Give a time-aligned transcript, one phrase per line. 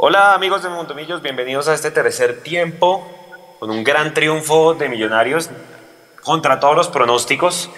[0.00, 3.04] Hola amigos de Montomillos, bienvenidos a este tercer tiempo
[3.58, 5.50] con un gran triunfo de Millonarios
[6.22, 7.68] contra todos los pronósticos,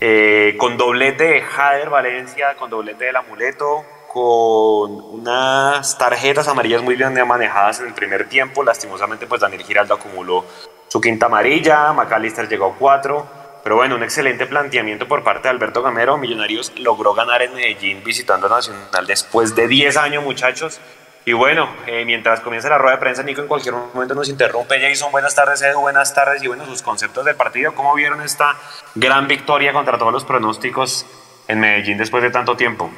[0.00, 6.96] eh, con doblete de Jader Valencia, con doblete del amuleto, con unas tarjetas amarillas muy
[6.96, 8.64] bien manejadas en el primer tiempo.
[8.64, 10.44] Lastimosamente, pues Daniel Giraldo acumuló
[10.88, 13.24] su quinta amarilla, McAllister llegó a cuatro.
[13.62, 16.18] Pero bueno, un excelente planteamiento por parte de Alberto Gamero.
[16.18, 20.80] Millonarios logró ganar en Medellín visitando a Nacional después de 10 años, muchachos.
[21.24, 24.80] Y bueno, eh, mientras comienza la rueda de prensa, Nico en cualquier momento nos interrumpe.
[24.80, 26.42] Jason, buenas tardes, Edu, buenas tardes.
[26.42, 27.74] Y bueno, sus conceptos del partido.
[27.74, 28.58] ¿Cómo vieron esta
[28.96, 31.06] gran victoria contra todos los pronósticos
[31.46, 32.90] en Medellín después de tanto tiempo?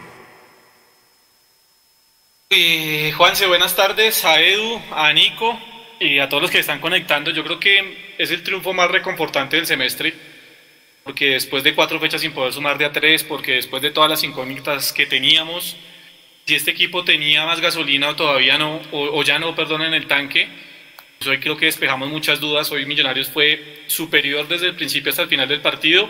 [2.48, 5.58] Eh, Juanse, buenas tardes a Edu, a Nico
[6.00, 7.30] y a todos los que están conectando.
[7.30, 10.14] Yo creo que es el triunfo más reconfortante del semestre,
[11.02, 14.08] porque después de cuatro fechas sin poder sumar de a tres, porque después de todas
[14.08, 15.76] las incógnitas que teníamos,
[16.46, 20.06] si este equipo tenía más gasolina o todavía no, o, ya no, perdón, en el
[20.06, 20.46] tanque,
[21.18, 22.70] pues hoy creo que despejamos muchas dudas.
[22.70, 26.08] Hoy Millonarios fue superior desde el principio hasta el final del partido,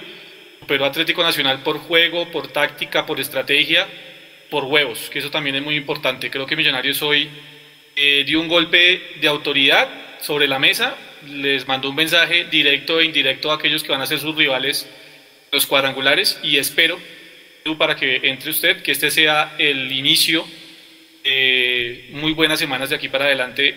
[0.67, 3.87] pero Atlético Nacional por juego, por táctica, por estrategia,
[4.51, 6.31] por huevos, que eso también es muy importante.
[6.31, 7.29] Creo que Millonarios hoy
[7.95, 9.89] eh, dio un golpe de autoridad
[10.21, 10.97] sobre la mesa,
[11.29, 14.89] les mandó un mensaje directo e indirecto a aquellos que van a ser sus rivales,
[15.53, 16.99] los cuadrangulares, y espero
[17.79, 20.45] para que entre usted, que este sea el inicio
[21.25, 23.75] de muy buenas semanas de aquí para adelante,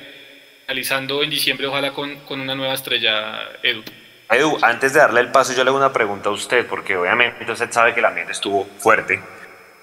[0.68, 3.84] realizando en diciembre, ojalá con, con una nueva estrella, Edu.
[4.30, 7.50] Edu, antes de darle el paso, yo le hago una pregunta a usted, porque obviamente
[7.50, 9.22] usted sabe que la mente estuvo fuerte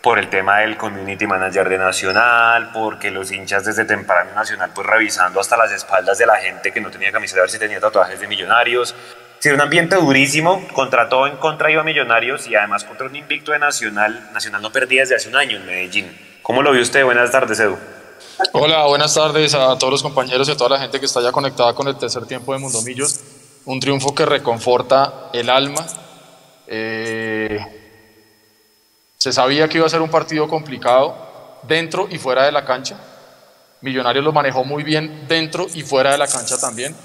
[0.02, 4.86] por el tema del community manager de Nacional, porque los hinchas desde temprano Nacional, pues
[4.86, 7.80] revisando hasta las espaldas de la gente que no tenía camiseta, a ver si tenía
[7.80, 8.94] tatuajes de millonarios,
[9.44, 13.52] Sí, un ambiente durísimo, contra todo en contra iba Millonarios y además contra un invicto
[13.52, 14.30] de Nacional.
[14.32, 16.18] Nacional no perdía desde hace un año en Medellín.
[16.40, 17.04] ¿Cómo lo vio usted?
[17.04, 17.76] Buenas tardes, Edu.
[18.52, 21.30] Hola, buenas tardes a todos los compañeros y a toda la gente que está ya
[21.30, 23.20] conectada con el tercer tiempo de Mundomillos.
[23.66, 25.84] Un triunfo que reconforta el alma.
[26.66, 27.58] Eh,
[29.18, 32.96] se sabía que iba a ser un partido complicado dentro y fuera de la cancha.
[33.82, 36.96] Millonarios lo manejó muy bien dentro y fuera de la cancha también.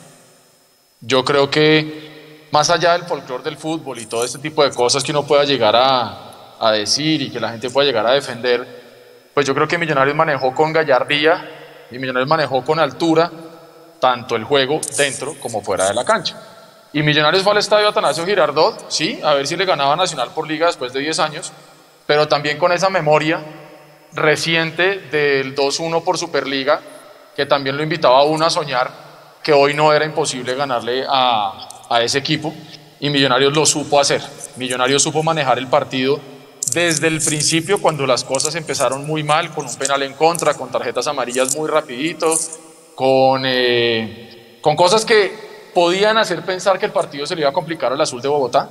[1.02, 2.09] Yo creo que
[2.52, 5.44] más allá del folclore del fútbol y todo este tipo de cosas que uno pueda
[5.44, 9.68] llegar a, a, decir y que la gente pueda llegar a defender, pues yo creo
[9.68, 13.32] que Millonarios manejó con gallardía y Millonarios manejó con altura
[14.00, 16.36] tanto el juego dentro como fuera de la cancha.
[16.92, 20.48] Y Millonarios fue al estadio Atanasio Girardot, sí, a ver si le ganaba Nacional por
[20.48, 21.52] liga después de 10 años,
[22.08, 23.44] pero también con esa memoria
[24.14, 26.82] reciente del 2-1 por Superliga,
[27.36, 28.90] que también lo invitaba a uno a soñar
[29.44, 32.54] que hoy no era imposible ganarle a, a ese equipo
[33.00, 34.22] y Millonarios lo supo hacer.
[34.58, 36.20] Millonarios supo manejar el partido
[36.74, 40.70] desde el principio cuando las cosas empezaron muy mal, con un penal en contra, con
[40.70, 42.38] tarjetas amarillas muy rapidito,
[42.96, 45.32] con, eh, con cosas que
[45.74, 48.70] podían hacer pensar que el partido se le iba a complicar al azul de Bogotá,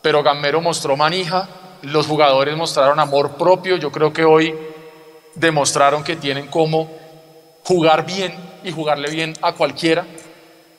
[0.00, 1.48] pero Gamero mostró manija,
[1.82, 4.54] los jugadores mostraron amor propio, yo creo que hoy
[5.34, 6.90] demostraron que tienen cómo
[7.64, 8.34] jugar bien
[8.64, 10.06] y jugarle bien a cualquiera,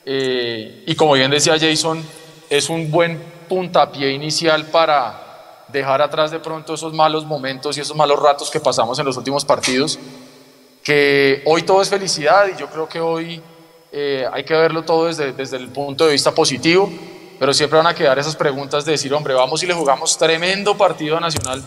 [0.04, 2.04] eh, y como bien decía Jason,
[2.50, 7.96] es un buen puntapié inicial para dejar atrás de pronto esos malos momentos y esos
[7.96, 9.98] malos ratos que pasamos en los últimos partidos,
[10.82, 13.40] que hoy todo es felicidad y yo creo que hoy
[13.90, 16.90] eh, hay que verlo todo desde, desde el punto de vista positivo,
[17.38, 20.76] pero siempre van a quedar esas preguntas de decir, hombre, vamos y le jugamos tremendo
[20.76, 21.62] partido a Nacional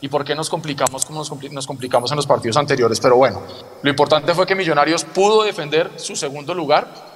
[0.00, 1.22] y por qué nos complicamos como
[1.52, 3.00] nos complicamos en los partidos anteriores.
[3.00, 3.42] Pero bueno,
[3.82, 7.15] lo importante fue que Millonarios pudo defender su segundo lugar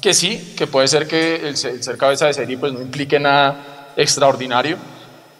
[0.00, 3.92] que sí, que puede ser que el, ser cabeza de serie pues no implique nada
[3.96, 4.76] extraordinario,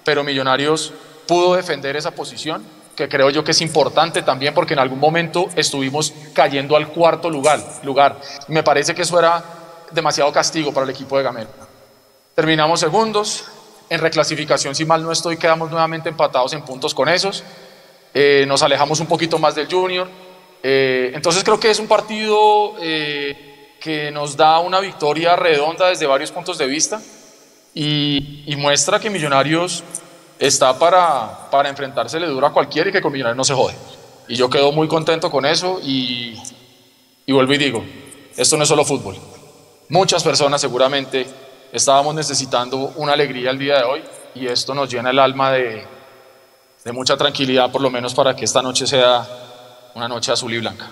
[0.05, 0.93] pero Millonarios
[1.27, 2.65] pudo defender esa posición,
[2.97, 7.31] que creo yo que es importante también porque en algún momento estuvimos cayendo al cuarto
[7.31, 7.61] lugar.
[7.85, 8.19] lugar.
[8.49, 9.45] Me parece que eso era
[9.93, 11.51] demasiado castigo para el equipo de Gamero.
[12.35, 13.45] Terminamos segundos,
[13.91, 17.43] en reclasificación, si mal no estoy, quedamos nuevamente empatados en puntos con esos.
[18.13, 20.09] Eh, nos alejamos un poquito más del Junior.
[20.63, 23.48] Eh, entonces creo que es un partido eh,
[23.81, 27.01] que nos da una victoria redonda desde varios puntos de vista
[27.75, 29.85] y, muestra que Millonarios
[30.39, 33.75] está para, para enfrentársele duro a cualquiera y que con Millonarios no se jode.
[34.27, 36.37] Y yo quedo muy contento con eso y,
[37.25, 37.85] y vuelvo y digo,
[38.37, 39.17] esto no es solo fútbol.
[39.89, 41.27] Muchas personas seguramente
[41.73, 44.03] estábamos necesitando una alegría el día de hoy
[44.35, 45.87] y esto nos llena el alma de,
[46.85, 49.27] de mucha tranquilidad, por lo menos para que esta noche sea
[49.95, 50.91] una noche azul y blanca.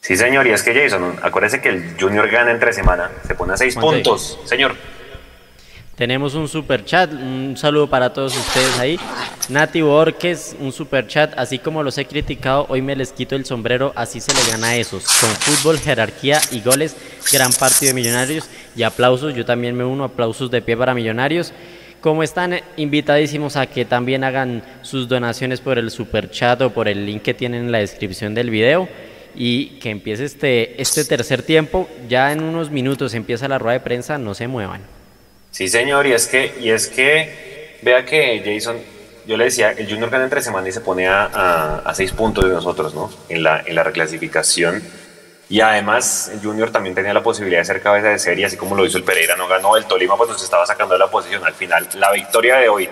[0.00, 3.52] Sí, señor, y es que Jason, acuérdese que el Junior gana entre semana, se pone
[3.52, 4.74] a seis puntos, señor.
[5.94, 8.98] tenemos un super chat, un saludo para todos ustedes ahí.
[9.50, 13.44] Nati Borges, un super chat, así como los he criticado, hoy me les quito el
[13.44, 15.04] sombrero, así se le gana a esos.
[15.04, 16.96] Con fútbol, jerarquía y goles,
[17.30, 21.52] gran partido de Millonarios y aplausos, yo también me uno, aplausos de pie para Millonarios.
[22.00, 26.88] Como están invitadísimos a que también hagan sus donaciones por el super chat o por
[26.88, 28.88] el link que tienen en la descripción del video
[29.34, 31.88] y que empiece este, este tercer tiempo.
[32.08, 34.82] Ya en unos minutos empieza la rueda de prensa, no se muevan.
[35.50, 38.76] Sí, señor, y es que, y es que vea que Jason,
[39.26, 42.50] yo le decía, el Junior gana entre semana y se pone a, seis puntos de
[42.50, 43.10] nosotros, ¿no?
[43.28, 44.82] En la, en la reclasificación.
[45.48, 48.76] Y además, el Junior también tenía la posibilidad de ser cabeza de serie, así como
[48.76, 51.44] lo hizo el Pereira, no ganó el Tolima, pues nos estaba sacando de la posición
[51.44, 51.88] al final.
[51.96, 52.88] La victoria de hoy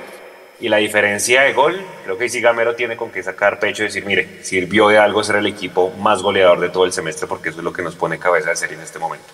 [0.61, 3.87] y la diferencia de gol, creo que sí Gamero tiene con qué sacar pecho y
[3.87, 7.51] decir, mire, sirvió de algo ser el equipo más goleador de todo el semestre, porque
[7.51, 9.27] eso es lo que nos pone cabeza de serie en este momento.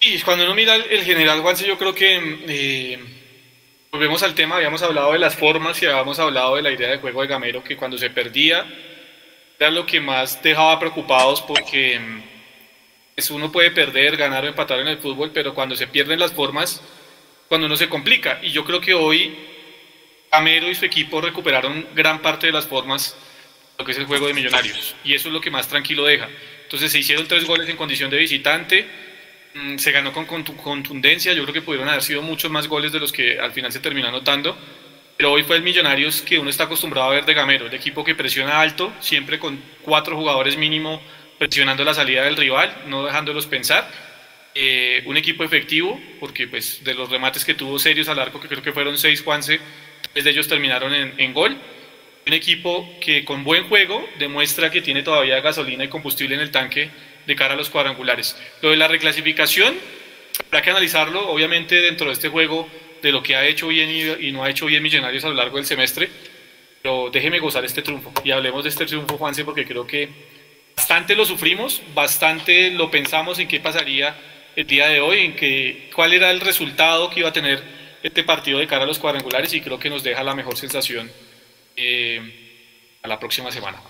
[0.00, 2.98] Y cuando uno mira el general Juanse, yo creo que eh,
[3.90, 6.98] volvemos al tema, habíamos hablado de las formas y habíamos hablado de la idea de
[6.98, 8.66] juego de Gamero, que cuando se perdía
[9.58, 12.00] era lo que más dejaba preocupados porque
[13.14, 16.32] pues, uno puede perder, ganar o empatar en el fútbol, pero cuando se pierden las
[16.32, 16.82] formas,
[17.48, 18.40] cuando uno se complica.
[18.42, 19.51] Y yo creo que hoy
[20.32, 23.14] Gamero y su equipo recuperaron gran parte de las formas
[23.78, 24.96] lo que es el juego de Millonarios.
[25.04, 26.26] Y eso es lo que más tranquilo deja.
[26.62, 28.88] Entonces se hicieron tres goles en condición de visitante,
[29.52, 33.00] mm, se ganó con contundencia, yo creo que pudieron haber sido muchos más goles de
[33.00, 34.56] los que al final se terminó anotando.
[35.18, 38.02] Pero hoy fue el Millonarios que uno está acostumbrado a ver de Gamero, el equipo
[38.02, 41.02] que presiona alto, siempre con cuatro jugadores mínimo
[41.36, 43.86] presionando la salida del rival, no dejándolos pensar.
[44.54, 48.48] Eh, un equipo efectivo, porque pues de los remates que tuvo serios al arco, que
[48.48, 49.60] creo que fueron seis, Juanse,
[50.14, 51.56] de ellos terminaron en, gol.
[52.26, 56.50] Un equipo que con buen juego demuestra que tiene todavía gasolina y combustible en el
[56.50, 56.90] tanque
[57.26, 58.36] de cara a los cuadrangulares.
[58.60, 59.74] Lo de la reclasificación,
[60.46, 62.68] habrá que analizarlo, obviamente, dentro de este juego,
[63.00, 65.56] de lo que ha hecho bien y, no ha hecho bien Millonarios a lo largo
[65.56, 66.08] del semestre.
[66.80, 70.08] Pero déjeme gozar este triunfo y hablemos de este triunfo, Juanse, porque creo que
[70.76, 74.16] bastante lo sufrimos, bastante lo pensamos en qué pasaría
[74.56, 77.62] el día de hoy, en que, cuál era el resultado que iba a tener
[78.02, 81.10] este partido de cara a los cuadrangulares y creo que nos deja la mejor sensación
[81.76, 83.80] eh, a la próxima semana.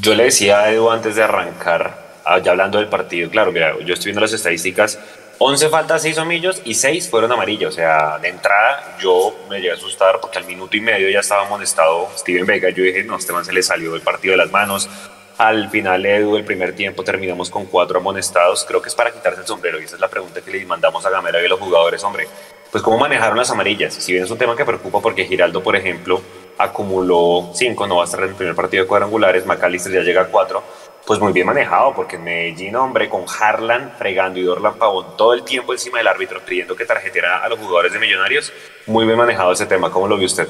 [0.00, 3.74] Yo le decía a Edu antes de arrancar, ah, ya hablando del partido, claro, mira,
[3.84, 4.98] yo estoy viendo las estadísticas,
[5.38, 7.74] 11 faltas, 6 homillos y 6 fueron amarillos.
[7.74, 11.20] O sea, de entrada yo me llegué a asustar porque al minuto y medio ya
[11.20, 12.70] estaba amonestado Steven Vega.
[12.70, 14.88] Yo dije, no, Esteban se le salió el partido de las manos.
[15.36, 18.64] Al final, Edu, el primer tiempo terminamos con cuatro amonestados.
[18.64, 21.04] Creo que es para quitarse el sombrero y esa es la pregunta que le mandamos
[21.04, 22.02] a Gamera y a los jugadores.
[22.02, 22.26] Hombre,
[22.70, 23.94] pues cómo manejaron las amarillas.
[23.94, 26.20] Si bien es un tema que preocupa porque Giraldo, por ejemplo,
[26.58, 30.22] acumuló cinco, no va a estar en el primer partido de cuadrangulares, McAllister ya llega
[30.22, 30.62] a cuatro,
[31.06, 35.34] pues muy bien manejado, porque en Medellín, hombre, con Harlan fregando y Dorlan Pavón todo
[35.34, 38.52] el tiempo encima del árbitro, pidiendo que tarjetiera a los jugadores de Millonarios,
[38.86, 39.90] muy bien manejado ese tema.
[39.90, 40.48] ¿Cómo lo vio usted?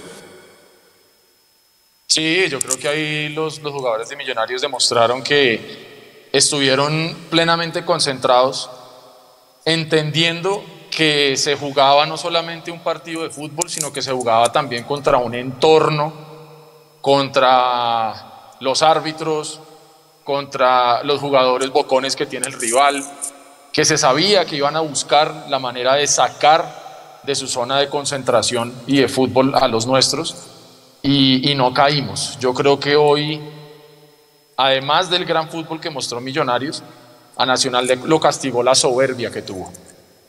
[2.06, 8.70] Sí, yo creo que ahí los, los jugadores de Millonarios demostraron que estuvieron plenamente concentrados,
[9.64, 10.64] entendiendo
[10.96, 15.18] que se jugaba no solamente un partido de fútbol, sino que se jugaba también contra
[15.18, 16.10] un entorno,
[17.02, 19.60] contra los árbitros,
[20.24, 23.04] contra los jugadores bocones que tiene el rival,
[23.74, 27.90] que se sabía que iban a buscar la manera de sacar de su zona de
[27.90, 30.34] concentración y de fútbol a los nuestros
[31.02, 32.38] y, no caímos.
[32.40, 33.42] Yo creo que hoy,
[34.56, 36.82] además del gran fútbol que mostró Millonarios,
[37.36, 39.70] a Nacional lo castigó la soberbia que tuvo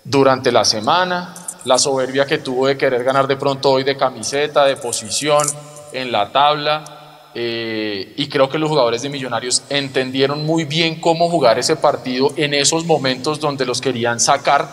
[0.03, 1.33] durante la semana,
[1.65, 5.45] la soberbia que tuvo de querer ganar de pronto hoy de camiseta, de posición
[5.91, 7.29] en la tabla.
[7.35, 12.31] Eh, y creo que los jugadores de Millonarios entendieron muy bien cómo jugar ese partido
[12.35, 14.67] en esos momentos donde los querían sacar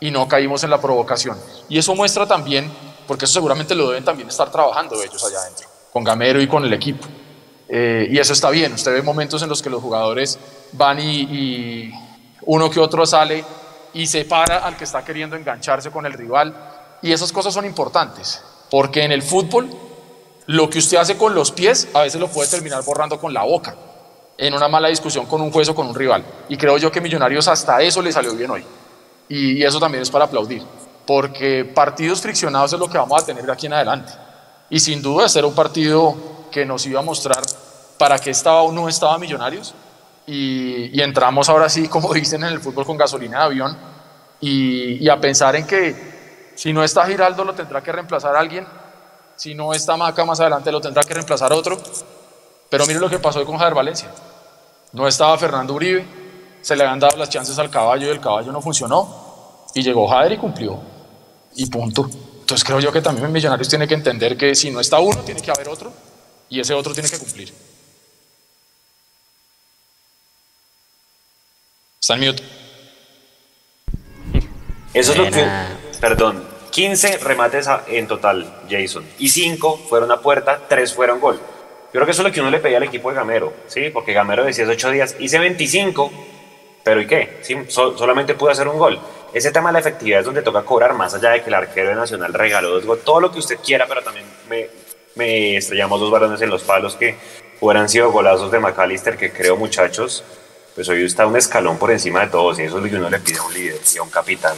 [0.00, 1.38] y no caímos en la provocación.
[1.68, 2.70] Y eso muestra también,
[3.06, 6.64] porque eso seguramente lo deben también estar trabajando ellos allá adentro, con Gamero y con
[6.64, 7.06] el equipo.
[7.68, 10.38] Eh, y eso está bien, usted ve momentos en los que los jugadores
[10.72, 11.92] van y, y
[12.42, 13.44] uno que otro sale
[13.96, 16.54] y separa al que está queriendo engancharse con el rival.
[17.00, 19.70] Y esas cosas son importantes, porque en el fútbol
[20.46, 23.42] lo que usted hace con los pies a veces lo puede terminar borrando con la
[23.44, 23.74] boca,
[24.36, 26.22] en una mala discusión con un juez o con un rival.
[26.50, 28.64] Y creo yo que Millonarios hasta eso le salió bien hoy.
[29.30, 30.62] Y, eso también es para aplaudir,
[31.06, 34.12] porque partidos friccionados es lo que vamos a tener de aquí en adelante.
[34.68, 36.14] Y sin duda era un partido
[36.50, 37.40] que nos iba a mostrar
[37.96, 39.74] para qué estaba o no estaba Millonarios
[40.26, 43.78] y, entramos ahora sí, como dicen en el fútbol, con gasolina de avión
[44.40, 48.66] y, a pensar en que si no está Giraldo lo tendrá que reemplazar alguien,
[49.36, 51.78] si no está Maca más adelante lo tendrá que reemplazar otro.
[52.68, 54.10] Pero mire lo que pasó con Javier Valencia.
[54.92, 56.04] No estaba Fernando Uribe,
[56.62, 59.66] se le habían dado las chances al caballo y el caballo no funcionó.
[59.74, 60.80] Y llegó Javier y cumplió.
[61.54, 62.08] y punto.
[62.40, 65.40] Entonces creo yo que también Millonarios tiene que entender que si no está uno, tiene
[65.40, 65.92] que haber otro
[66.48, 67.52] y ese otro tiene que cumplir.
[72.00, 72.42] Está en mute.
[74.94, 75.46] Eso es lo que.
[76.00, 79.04] Perdón, 15 remates en total, Jason.
[79.18, 81.36] Y 5 fueron a puerta, 3 fueron gol.
[81.36, 83.90] Yo creo que eso es lo que uno le pedía al equipo de Gamero, ¿sí?
[83.90, 86.12] Porque Gamero decía hace 8 días, hice 25,
[86.84, 87.38] pero ¿y qué?
[87.42, 87.56] ¿Sí?
[87.68, 88.98] solamente pude hacer un gol.
[89.32, 91.88] Ese tema de la efectividad es donde toca cobrar, más allá de que el arquero
[91.88, 94.68] de Nacional regaló dos goles, todo lo que usted quiera, pero también me,
[95.14, 97.16] me estrellamos dos balones en los palos que
[97.60, 100.22] hubieran sido golazos de McAllister, que creo, muchachos,
[100.76, 103.08] pues hoy está un escalón por encima de todos y eso es lo que uno
[103.08, 104.54] le pide a un líder y a un capitán.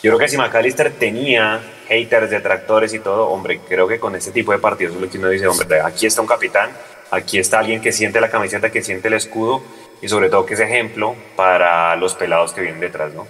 [0.00, 4.30] Yo creo que si McAllister tenía haters, detractores y todo, hombre, creo que con este
[4.30, 6.70] tipo de partidos es lo que uno dice, hombre, aquí está un capitán,
[7.10, 9.60] aquí está alguien que siente la camiseta, que siente el escudo
[10.00, 13.26] y sobre todo que es ejemplo para los pelados que vienen detrás, ¿no?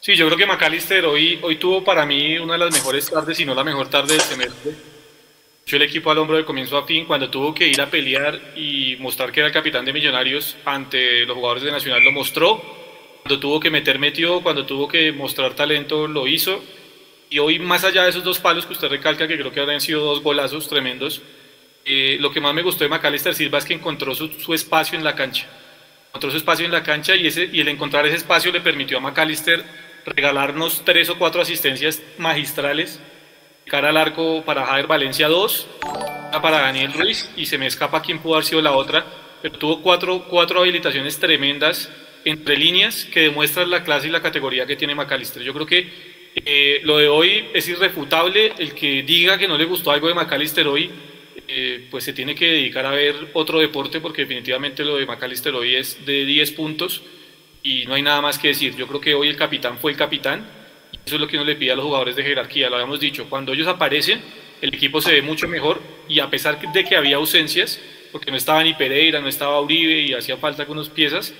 [0.00, 3.36] Sí, yo creo que McAllister hoy, hoy tuvo para mí una de las mejores tardes,
[3.36, 4.97] si no la mejor tarde del semestre.
[5.68, 8.40] Echó el equipo al hombro de comienzo a fin cuando tuvo que ir a pelear
[8.56, 12.58] y mostrar que era el capitán de Millonarios ante los jugadores de Nacional lo mostró
[13.22, 14.40] cuando tuvo que meter, metió.
[14.40, 16.64] Cuando tuvo que mostrar talento, lo hizo.
[17.28, 19.82] Y hoy, más allá de esos dos palos que usted recalca, que creo que habrían
[19.82, 21.20] sido dos golazos tremendos,
[21.84, 25.04] eh, lo que más me gustó de Macalister Silva es que encontró su, espacio en
[25.04, 25.46] la cancha.
[26.06, 28.96] Encontró su espacio en la cancha y, ese, y el encontrar ese espacio le permitió
[28.96, 29.62] a Macalister
[30.06, 32.98] regalarnos tres o cuatro asistencias magistrales.
[33.68, 35.66] Cara al arco para Javier Valencia 2,
[36.40, 39.04] para Daniel Ruiz y se me escapa quién pudo haber sido la otra,
[39.42, 41.90] pero tuvo cuatro, cuatro habilitaciones tremendas
[42.24, 45.42] entre líneas que demuestran la clase y la categoría que tiene McAllister.
[45.42, 45.86] Yo creo que
[46.34, 48.52] eh, lo de hoy es irrefutable.
[48.58, 50.90] El que diga que no le gustó algo de McAllister hoy,
[51.46, 55.54] eh, pues se tiene que dedicar a ver otro deporte porque definitivamente lo de McAllister
[55.54, 57.02] hoy es de 10 puntos
[57.62, 58.74] y no hay nada más que decir.
[58.76, 60.57] Yo creo que hoy el capitán fue el capitán
[61.08, 62.68] eso es lo que uno le pide a los jugadores de jerarquía.
[62.68, 64.22] Lo habíamos dicho, cuando ellos aparecen,
[64.60, 67.80] el equipo se ve mucho mejor y a pesar de que había ausencias,
[68.12, 71.34] porque no estaba ni Pereira, no estaba Uribe y hacía falta algunas piezas,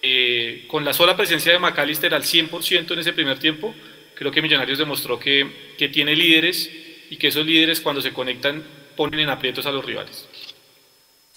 [0.00, 3.74] eh, con la sola presencia de McAllister al 100% en ese primer tiempo,
[4.14, 6.70] creo que Millonarios demostró que, que tiene líderes
[7.10, 8.62] y que esos líderes cuando se conectan
[8.96, 10.28] ponen en aprietos a los rivales.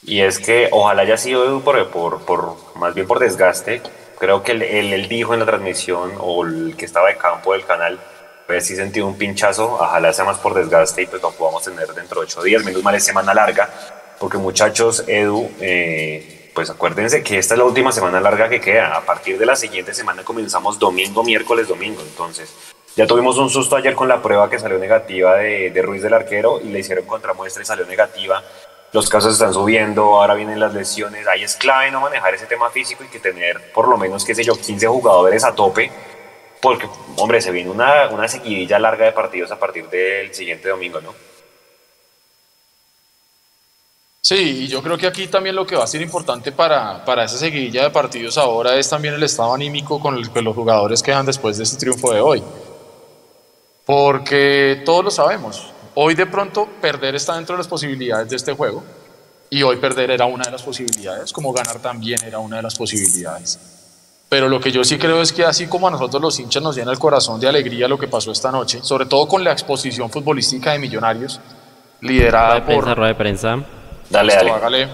[0.06, 3.82] Y es que ojalá haya sido por, por, por más bien por desgaste.
[4.24, 7.66] Creo que él, él, dijo en la transmisión o el que estaba de campo del
[7.66, 8.00] canal,
[8.48, 9.74] pues sí sentido un pinchazo.
[9.74, 12.64] Ojalá sea más por desgaste y pues lo podamos tener dentro de ocho días.
[12.64, 13.70] Menos mal es semana larga,
[14.18, 18.96] porque muchachos, Edu, eh, pues acuérdense que esta es la última semana larga que queda.
[18.96, 22.02] A partir de la siguiente semana comenzamos domingo, miércoles, domingo.
[22.02, 22.56] Entonces,
[22.96, 26.14] ya tuvimos un susto ayer con la prueba que salió negativa de, de Ruiz del
[26.14, 28.42] arquero y le hicieron contramuestra y salió negativa.
[28.94, 31.26] Los casos están subiendo, ahora vienen las lesiones.
[31.26, 34.36] Ahí es clave no manejar ese tema físico y que tener por lo menos, qué
[34.36, 35.92] sé yo, 15 jugadores a tope.
[36.62, 41.02] Porque, hombre, se viene una, una seguidilla larga de partidos a partir del siguiente domingo,
[41.02, 41.14] ¿no?
[44.22, 47.26] Sí, y yo creo que aquí también lo que va a ser importante para, para
[47.26, 51.04] esa seguidilla de partidos ahora es también el estado anímico con el que los jugadores
[51.04, 52.44] quedan después de este triunfo de hoy.
[53.86, 58.54] Porque todos lo sabemos, hoy de pronto perder está dentro de las posibilidades de este
[58.54, 58.84] juego
[59.50, 62.76] y hoy perder era una de las posibilidades, como ganar también era una de las
[62.76, 63.60] posibilidades.
[64.30, 66.76] Pero lo que yo sí creo es que así como a nosotros los hinchas nos
[66.76, 70.10] llena el corazón de alegría lo que pasó esta noche, sobre todo con la exposición
[70.10, 71.40] futbolística de Millonarios,
[72.02, 72.84] liderada por...
[72.84, 73.66] Prensa, de prensa
[74.10, 74.52] Dale, dale.
[74.52, 74.90] Hágale.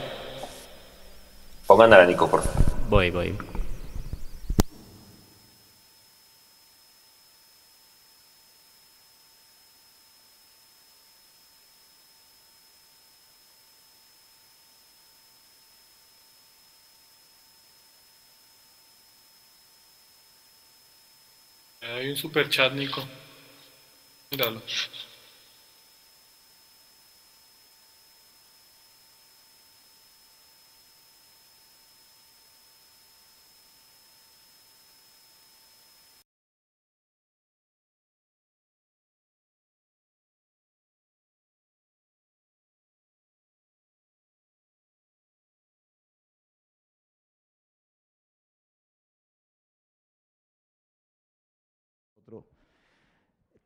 [1.65, 2.63] Pongan a Nico, por favor.
[2.89, 3.48] Voy, voy.
[22.09, 23.07] Un super chat, Nico.
[24.31, 24.63] Míralo.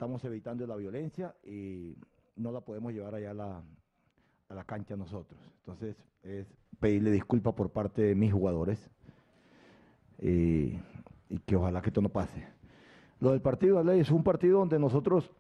[0.04, 1.96] Estamos evitando la violencia y
[2.36, 5.40] no la podemos llevar allá a la, cancha nosotros.
[5.60, 6.46] Entonces, es
[6.78, 8.92] pedirle disculpas por parte de mis jugadores
[10.22, 10.78] y,
[11.46, 12.46] que ojalá que esto no pase.
[13.22, 15.32] Lo del partido, ley es un partido donde nosotros,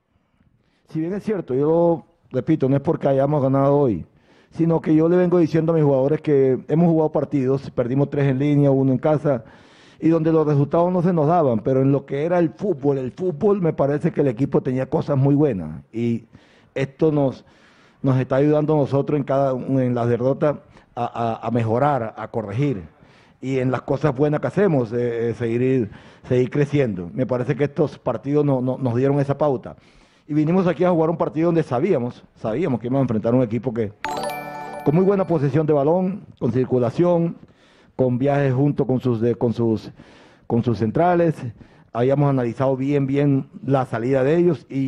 [0.87, 4.05] si bien es cierto, yo repito, no es porque hayamos ganado hoy,
[4.51, 8.29] sino que yo le vengo diciendo a mis jugadores que hemos jugado partidos, perdimos tres
[8.29, 9.43] en línea, uno en casa,
[10.03, 12.97] y donde los resultados no se nos daban, pero en lo que era el fútbol,
[12.97, 16.25] el fútbol me parece que el equipo tenía cosas muy buenas y
[16.75, 17.45] esto nos,
[18.01, 20.57] nos está ayudando a nosotros en, cada, en las derrotas
[20.93, 22.83] a, mejorar, a corregir
[23.39, 25.89] y en las cosas buenas que hacemos, eh, eh, seguir,
[26.27, 27.09] seguir creciendo.
[27.13, 29.77] Me parece que estos partidos no, nos dieron esa pauta.
[30.27, 33.41] Y vinimos aquí a jugar un partido donde sabíamos, sabíamos que íbamos a enfrentar un
[33.41, 33.93] equipo que
[34.83, 37.37] con muy buena posesión de balón, con circulación,
[37.95, 39.91] con viajes junto con sus, con sus,
[40.47, 41.35] con sus centrales.
[41.91, 44.85] Habíamos analizado bien, bien la salida de ellos y,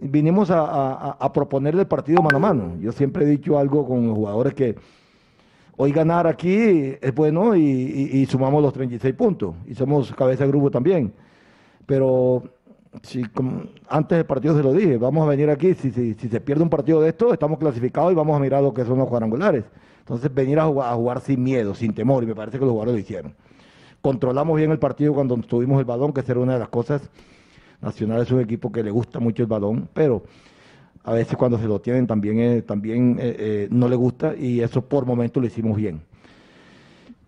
[0.00, 2.76] vinimos a, a, proponerle el partido mano a mano.
[2.80, 4.76] Yo siempre he dicho algo con los jugadores que
[5.76, 10.70] hoy ganar aquí es bueno y, sumamos los 36 puntos y somos cabeza de grupo
[10.70, 11.12] también.
[11.86, 12.42] Pero
[13.88, 16.62] antes del partido se lo dije, vamos a venir aquí, si, si, si, se pierde
[16.62, 19.64] un partido de esto, estamos clasificados y vamos a mirar lo que son los cuadrangulares.
[20.06, 23.00] Entonces venir a jugar, sin miedo, sin temor, y me parece que los jugadores lo
[23.00, 23.34] hicieron.
[24.00, 27.10] Controlamos bien el partido cuando tuvimos el balón, que era una de las cosas.
[27.80, 30.22] Nacional es un equipo que le gusta mucho el balón, pero
[31.02, 34.60] a veces cuando se lo tienen también, eh, también eh, eh, no le gusta y
[34.60, 36.00] eso por momento lo hicimos bien.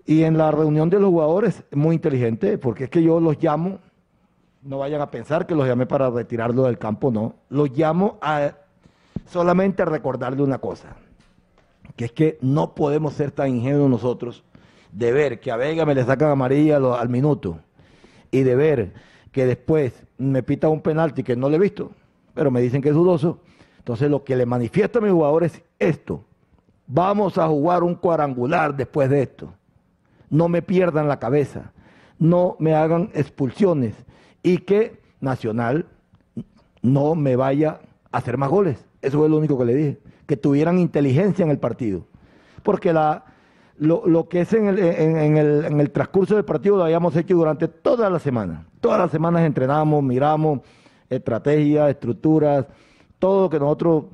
[0.06, 3.80] Y en la reunión de los jugadores, muy inteligente, porque es que yo los llamo,
[4.62, 7.34] no vayan a pensar que los llamé para retirarlo del campo, no.
[7.48, 8.52] Los llamo a
[9.26, 10.94] solamente a recordarle una cosa
[11.98, 14.44] que es que no podemos ser tan ingenuos nosotros
[14.92, 17.58] de ver que a Vega me le sacan amarilla al minuto
[18.30, 18.92] y de ver
[19.32, 21.90] que después me pita un penalti que no le he visto,
[22.34, 23.40] pero me dicen que es dudoso.
[23.78, 26.22] Entonces lo que le manifiesto a mis jugadores es esto.
[26.86, 29.52] Vamos a jugar un cuadrangular después de esto.
[30.30, 31.72] No me pierdan la cabeza.
[32.16, 33.96] No me hagan expulsiones.
[34.44, 35.86] Y que Nacional
[36.80, 37.80] no me vaya
[38.12, 38.86] a hacer más goles.
[39.02, 42.04] Eso es lo único que le dije que tuvieran inteligencia en el partido.
[42.62, 42.92] Porque
[43.78, 48.66] lo, que es en el, transcurso del partido lo habíamos hecho durante toda la semana.
[48.82, 50.60] Todas las semanas entrenamos, miramos
[51.08, 52.66] estrategias, estructuras,
[53.18, 54.04] todo lo que nosotros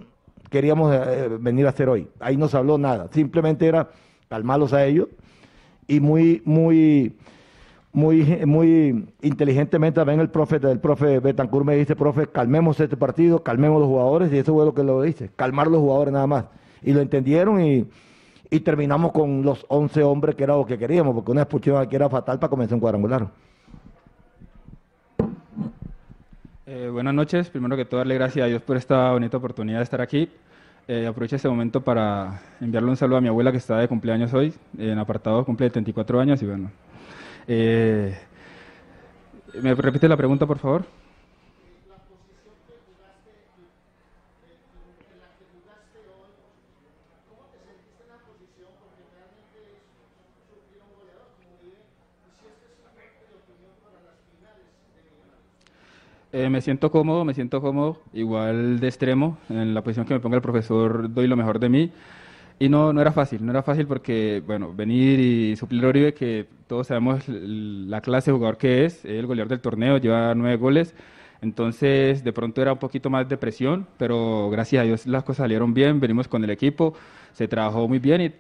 [0.51, 2.09] queríamos eh, venir a hacer hoy.
[2.21, 3.09] Ahí no se habló nada.
[3.11, 3.91] Simplemente era
[4.29, 5.09] calmarlos a ellos
[5.89, 7.17] y muy, muy
[7.95, 13.45] muy, muy inteligentemente también el profe, el profe Betancourt me dice, profe, calmemos este partido,
[13.45, 16.45] calmemos los jugadores, y eso fue lo que lo dice, calmar los jugadores nada más.
[16.83, 17.87] Y lo entendieron y,
[18.65, 22.09] terminamos con los 11 hombres que era lo que queríamos, porque una expulsión aquí era
[22.09, 23.29] fatal para comenzar un cuadrangular.
[26.67, 29.85] Eh, buenas noches, primero que todo darle gracias a Dios por esta bonita oportunidad de
[29.85, 30.29] estar aquí.
[30.87, 34.35] Eh, aprovecho este momento para enviarle un saludo a mi abuela que está de cumpleaños
[34.35, 36.71] hoy, en apartado cumple 34 años y bueno,
[37.47, 38.17] eh,
[39.63, 40.85] ¿Me repite la pregunta, por favor?
[56.37, 60.21] Eh, me siento cómodo, me siento cómodo, igual de extremo, en la posición que me
[60.21, 61.93] ponga el profesor doy lo mejor de mí.
[62.59, 66.15] Y no, no era fácil, no era fácil porque, bueno, venir y suplir a Oribe,
[66.15, 70.57] que todos sabemos la clase de jugador que es, el goleador del torneo, lleva nueve
[70.57, 70.95] goles,
[71.43, 75.45] entonces de pronto era un poquito más de presión, pero gracias a Dios las cosas
[75.45, 76.95] salieron bien, venimos con el equipo,
[77.33, 78.33] se trabajó muy bien y,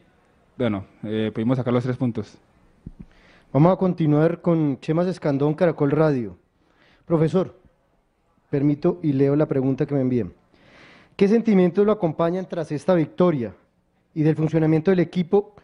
[0.56, 2.38] bueno, eh, pudimos sacar los tres puntos.
[3.52, 6.36] Vamos a continuar con Chemas Escandón, Caracol Radio.
[7.04, 7.58] Profesor,
[8.48, 10.32] permito y leo la pregunta que me envían.
[11.16, 13.54] ¿Qué sentimientos lo acompañan tras esta victoria?
[14.14, 15.54] Y del funcionamiento del equipo,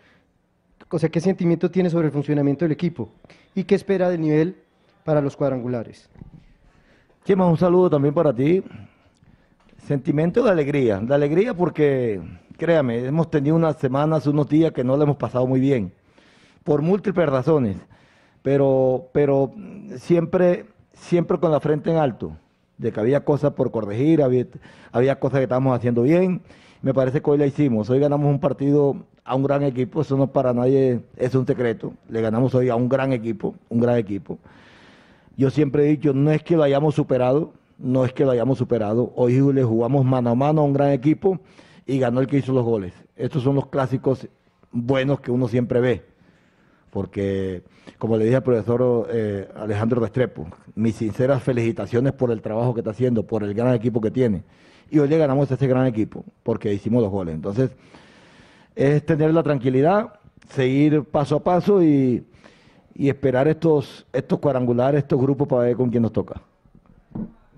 [0.90, 3.10] o sea, qué sentimiento tiene sobre el funcionamiento del equipo
[3.54, 4.56] y qué espera del nivel
[5.04, 6.08] para los cuadrangulares.
[7.24, 8.62] Chema, un saludo también para ti.
[9.86, 12.20] Sentimiento de alegría, de alegría porque,
[12.56, 15.92] créame, hemos tenido unas semanas, unos días que no lo hemos pasado muy bien,
[16.64, 17.76] por múltiples razones,
[18.42, 19.52] pero, pero
[19.96, 22.36] siempre, siempre con la frente en alto,
[22.78, 24.46] de que había cosas por corregir, había,
[24.92, 26.42] había cosas que estábamos haciendo bien
[26.82, 27.90] me parece que hoy la hicimos.
[27.90, 31.92] Hoy ganamos un partido a un gran equipo, eso no para nadie, es un secreto.
[32.08, 34.38] Le ganamos hoy a un gran equipo, un gran equipo.
[35.36, 38.58] Yo siempre he dicho, no es que lo hayamos superado, no es que lo hayamos
[38.58, 39.12] superado.
[39.14, 41.38] Hoy le jugamos mano a mano a un gran equipo
[41.86, 42.92] y ganó el que hizo los goles.
[43.16, 44.28] Estos son los clásicos
[44.72, 46.04] buenos que uno siempre ve.
[46.90, 47.62] Porque,
[47.98, 52.80] como le dije al profesor eh, Alejandro Restrepo, mis sinceras felicitaciones por el trabajo que
[52.80, 54.42] está haciendo, por el gran equipo que tiene
[54.90, 57.35] y hoy le ganamos a ese gran equipo porque hicimos los goles.
[57.35, 57.70] Entonces,
[58.74, 60.14] es tener la tranquilidad,
[60.50, 62.24] seguir paso a paso y,
[62.94, 66.42] esperar estos, estos cuadrangulares, estos grupos para ver con quién nos toca.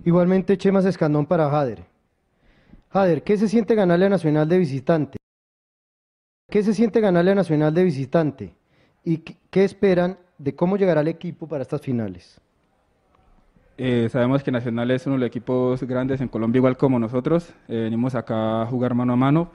[0.04, 1.84] Igualmente, Chemas Escandón para Jader.
[2.90, 5.18] Jader, ¿qué se siente ganarle a Nacional de visitante?
[6.48, 8.54] ¿Qué se siente ganarle a Nacional de visitante?
[9.04, 12.40] ¿Y qué esperan de cómo llegará el equipo para estas finales.
[13.78, 17.52] Eh, sabemos que Nacional es uno de los equipos grandes en Colombia, igual como nosotros.
[17.68, 19.50] Eh, venimos acá a jugar mano a mano.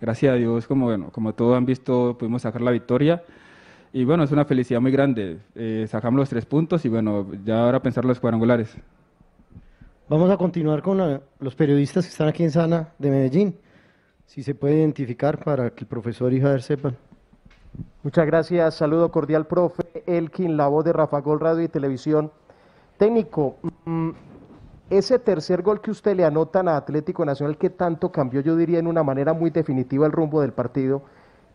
[0.00, 3.22] Gracias a Dios, como, bueno, como todos han visto, pudimos sacar la victoria.
[3.92, 5.38] Y bueno, es una felicidad muy grande.
[5.54, 8.74] Eh, sacamos los tres puntos y bueno, ya ahora pensar los cuadrangulares.
[10.08, 13.56] Vamos a continuar con la- los periodistas que están aquí en Sana de Medellín.
[14.26, 16.96] Si se puede identificar para que el profesor y Jader sepan.
[18.02, 22.32] Muchas gracias, saludo cordial, profe Elkin, la voz de Rafa Gol Radio y Televisión.
[23.02, 24.10] Técnico, mm,
[24.88, 28.78] ese tercer gol que usted le anotan a Atlético Nacional, que tanto cambió, yo diría,
[28.78, 31.02] en una manera muy definitiva el rumbo del partido,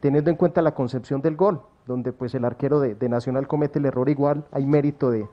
[0.02, 3.80] teniendo en cuenta la concepción del gol, donde pues el arquero de, de Nacional comete
[3.80, 5.26] el error igual, hay mérito de,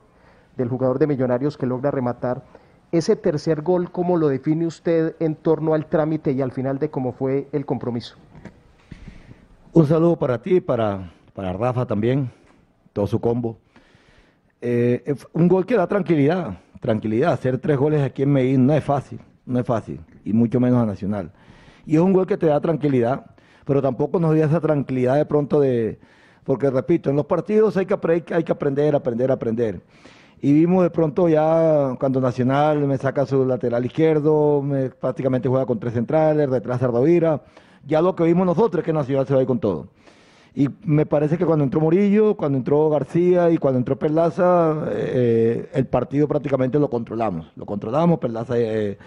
[0.55, 2.43] del jugador de Millonarios que logra rematar.
[2.93, 6.89] Ese tercer gol, ¿cómo lo define usted en torno al trámite y al final de
[6.89, 8.15] cómo fue el compromiso?
[9.73, 12.31] Un saludo para ti, para, para Rafa también,
[12.93, 13.57] todo su combo.
[14.67, 17.33] Eh, eh, un gol que da tranquilidad, tranquilidad.
[17.33, 20.81] Hacer tres goles aquí en Medellín no es fácil, no es fácil, y mucho menos
[20.81, 21.31] a Nacional.
[21.85, 23.27] Y es un gol que te da tranquilidad,
[23.63, 25.99] pero tampoco nos dio esa tranquilidad de pronto de,
[26.43, 27.95] porque repito, en los partidos hay que,
[28.33, 29.81] hay que aprender, aprender, aprender.
[30.41, 35.67] Y vimos de pronto ya cuando Nacional me saca su lateral izquierdo, me, prácticamente juega
[35.67, 37.43] con tres centrales, detrás Ardovira.
[37.85, 39.89] Ya lo que vimos nosotros es que Nacional se va a ir con todo.
[40.55, 45.69] Y me parece que cuando entró Murillo, cuando entró García y cuando entró Perlaza, eh,
[45.73, 47.51] el partido prácticamente lo controlamos.
[47.57, 48.97] Lo controlamos, Perlaza, eh,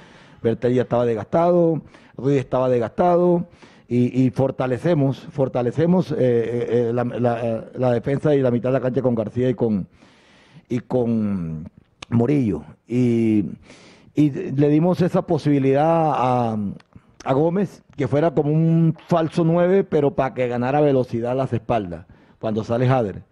[0.42, 1.80] Bertel ya estaba desgastado,
[2.16, 3.46] Ruiz estaba desgastado
[3.90, 9.48] y, fortalecemos, fortalecemos eh, eh, la, defensa y la mitad de la cancha con García
[9.48, 9.88] y con,
[10.68, 11.66] y con
[12.10, 12.64] Murillo.
[12.86, 13.46] Y
[14.14, 16.58] le dimos esa posibilidad a,
[17.24, 21.52] a Gómez, que fuera como un falso 9, pero para que ganara velocidad a las
[21.52, 22.06] espaldas,
[22.38, 23.22] cuando sale Jader.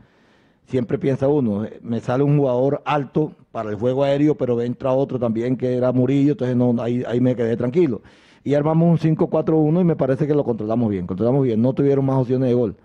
[0.67, 4.93] Siempre piensa uno, eh, me sale un jugador alto para el juego aéreo, pero entra
[4.93, 8.03] otro también que era Murillo, entonces no, ahí, ahí me quedé tranquilo.
[8.43, 12.05] Y armamos un 5-4-1 y me parece que lo controlamos bien, controlamos bien, no tuvieron
[12.05, 12.77] más opciones de gol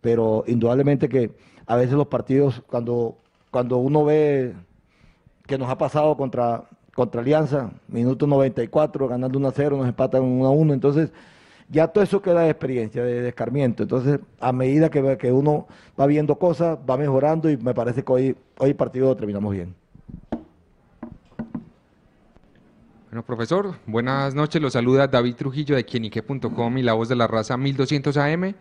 [0.00, 1.32] pero indudablemente que
[1.66, 3.18] a veces los partidos, cuando,
[3.50, 4.54] cuando uno ve
[5.46, 10.22] que nos ha pasado contra, contra Alianza, minuto 94, ganando 1 a 0, nos empatan
[10.22, 11.12] 1 a 1, entonces
[11.68, 13.84] ya todo eso queda de experiencia, de, de escarmiento.
[13.84, 18.12] Entonces, a medida que, que uno va viendo cosas, va mejorando y me parece que
[18.12, 19.74] hoy, hoy partido terminamos bien.
[23.10, 24.62] Bueno, profesor, buenas noches.
[24.62, 28.54] Lo saluda David Trujillo de quienique.com y la voz de la raza 1200 AM.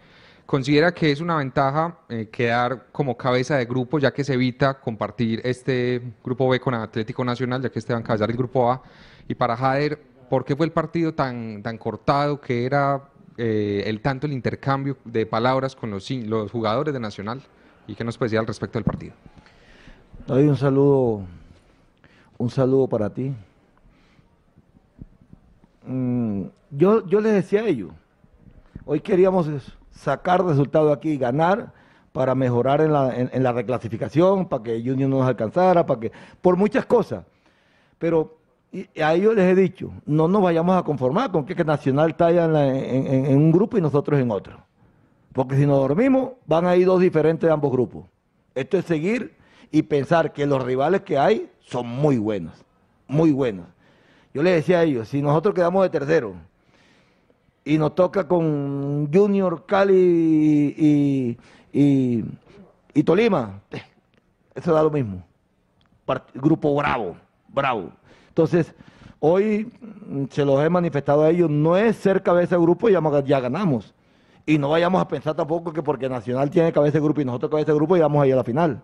[0.50, 4.80] ¿Considera que es una ventaja eh, quedar como cabeza de grupo, ya que se evita
[4.80, 8.72] compartir este grupo B con Atlético Nacional, ya que este va a encabezar el grupo
[8.72, 8.82] A?
[9.28, 14.02] Y para Jader, ¿por qué fue el partido tan, tan cortado que era eh, el
[14.02, 16.12] tanto el intercambio de palabras con los,
[16.52, 17.44] jugadores de Nacional?
[17.86, 19.14] ¿Y qué nos puede decir al respecto del partido?
[20.26, 21.28] Doy un saludo,
[22.40, 23.36] un saludo para ti.
[25.86, 27.92] Mm, yo, yo les decía a ellos,
[28.84, 31.74] hoy queríamos es- sacar resultado aquí, ganar
[32.12, 36.12] para mejorar en la, en, la reclasificación, para que Junior no nos alcanzara, para que,
[36.42, 37.24] por muchas cosas.
[37.98, 38.38] Pero
[38.72, 42.12] y a ellos les he dicho, no nos vayamos a conformar con que, que Nacional
[42.12, 44.58] está en- en- en un grupo y nosotros en otro.
[45.34, 48.06] Porque si nos dormimos, van a ir dos diferentes de ambos grupos.
[48.56, 49.36] Esto es seguir
[49.72, 52.54] y pensar que los rivales que hay son muy buenos,
[53.08, 53.66] muy buenos.
[54.34, 56.34] Yo les decía a ellos, si nosotros quedamos de tercero
[57.70, 61.38] y nos toca con Junior, Cali
[61.72, 63.62] y, Tolima,
[64.56, 65.24] eso da lo mismo.
[66.34, 67.16] Grupo bravo,
[67.48, 67.92] bravo.
[68.30, 68.74] Entonces,
[69.20, 73.00] hoy mm, se los he manifestado a ellos, no es ser cabeza de grupo, ya,
[73.24, 73.94] ya ganamos.
[74.48, 77.52] Y no vayamos a pensar tampoco que porque Nacional tiene cabeza de grupo y nosotros
[77.52, 78.82] cabeza de grupo, ya vamos a ir a la final.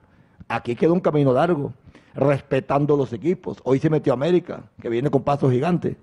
[0.47, 1.73] Aquí queda un camino largo,
[2.13, 3.57] respetando los equipos.
[3.63, 5.97] Hoy se metió América, que viene con pasos gigantes.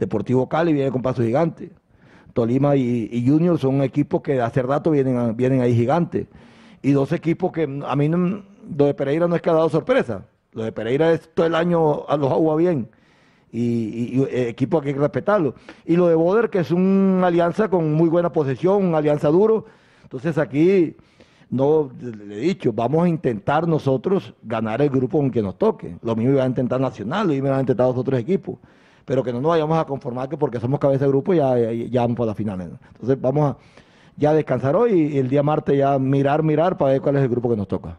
[0.00, 1.70] Deportivo Cali viene con pasos gigantes.
[2.32, 6.26] Tolima y, y Junior son equipos que hace rato vienen, vienen ahí gigantes.
[6.82, 8.42] Y dos equipos que a mí no,
[8.76, 10.24] lo de Pereira no es que ha dado sorpresa.
[10.52, 12.88] Lo de Pereira es todo el año a los agua bien.
[13.50, 15.54] Y, eh, equipo que hay que respetarlo.
[15.86, 19.64] Y lo de Boder, que es una alianza con muy buena posesión, una alianza duro.
[20.02, 20.96] Entonces aquí,
[21.50, 25.96] no le he dicho, vamos a intentar nosotros ganar el grupo con que nos toque.
[26.02, 28.58] Lo mismo iba a intentar Nacional, lo mismo iban a intentar los otros equipos.
[29.08, 32.02] Pero que no nos vayamos a conformar que porque somos cabeza de grupo ya, ya,
[32.02, 32.58] vamos para la final.
[32.58, 32.78] ¿no?
[32.92, 33.56] Entonces vamos a
[34.18, 37.30] ya descansar hoy y el día martes ya mirar, mirar para ver cuál es el
[37.30, 37.98] grupo que nos toca.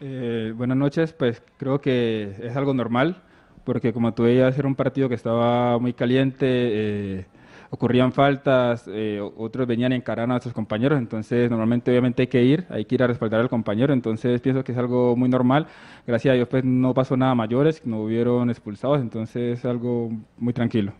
[0.00, 3.22] Eh, buenas noches, pues creo que es algo normal,
[3.62, 7.26] porque como tú veías era un partido que estaba muy caliente, eh,
[7.70, 12.66] ocurrían faltas, eh, otros venían encarando a nuestros compañeros, entonces normalmente obviamente hay que ir,
[12.68, 15.66] hay que ir a respaldar al compañero, entonces pienso que es algo muy normal,
[16.06, 20.52] gracias a Dios pues no pasó nada mayores, no hubieron expulsados, entonces es algo muy
[20.52, 20.92] tranquilo.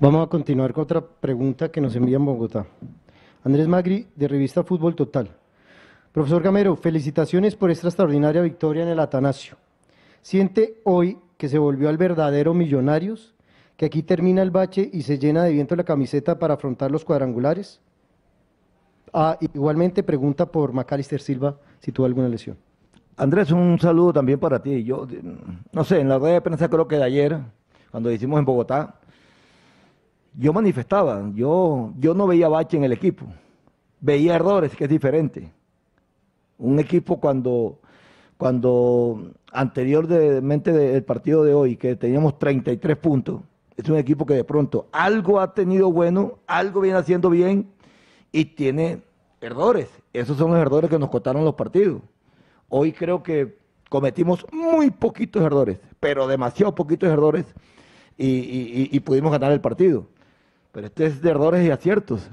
[0.00, 2.66] Vamos a continuar con otra pregunta que nos envía en Bogotá.
[3.42, 5.28] Andrés Magri, de revista Fútbol Total.
[6.12, 9.56] Profesor Gamero, felicitaciones por esta extraordinaria victoria en el Atanasio.
[10.22, 13.34] ¿Siente hoy que se volvió al verdadero Millonarios?
[13.78, 17.04] ¿Que aquí termina el bache y se llena de viento la camiseta para afrontar los
[17.04, 17.80] cuadrangulares?
[19.12, 22.56] Ah, igualmente pregunta por Macalister Silva si tuvo alguna lesión.
[23.16, 24.82] Andrés, un saludo también para ti.
[24.82, 25.06] Yo,
[25.70, 27.38] no sé, en la red de prensa creo que de ayer,
[27.92, 28.96] cuando hicimos en Bogotá,
[30.36, 33.26] yo manifestaba, yo, yo no veía bache en el equipo,
[34.00, 35.52] veía errores, que es diferente.
[36.58, 37.78] Un equipo cuando,
[38.36, 43.42] cuando anteriormente del partido de hoy, que teníamos 33 puntos,
[43.78, 47.70] es un equipo que de pronto algo ha tenido bueno, algo viene haciendo bien
[48.32, 49.02] y tiene
[49.40, 49.88] errores.
[50.12, 52.02] Esos son los errores que nos costaron los partidos.
[52.68, 53.56] Hoy creo que
[53.88, 57.46] cometimos muy poquitos errores, pero demasiado poquitos errores
[58.16, 60.06] y, pudimos ganar el partido.
[60.72, 62.28] Pero este es de errores y aciertos,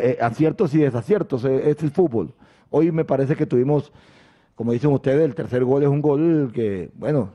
[0.00, 2.32] eh, aciertos y desaciertos, eh, es el fútbol.
[2.70, 3.92] Hoy me parece que tuvimos,
[4.54, 7.30] como dicen ustedes, el tercer gol es un gol que, bueno,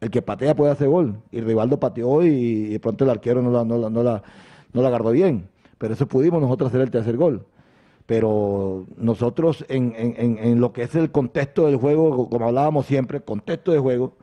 [0.00, 1.20] el que patea puede hacer gol.
[1.30, 4.22] Y Rivaldo pateó y, de pronto el arquero no la, no, la, no, la,
[4.72, 5.48] no la agarró bien.
[5.78, 7.46] Pero eso pudimos nosotros hacer el tercer gol.
[8.06, 13.20] Pero nosotros en, en, en, lo que es el contexto del juego, como hablábamos siempre,
[13.20, 14.16] contexto de juego,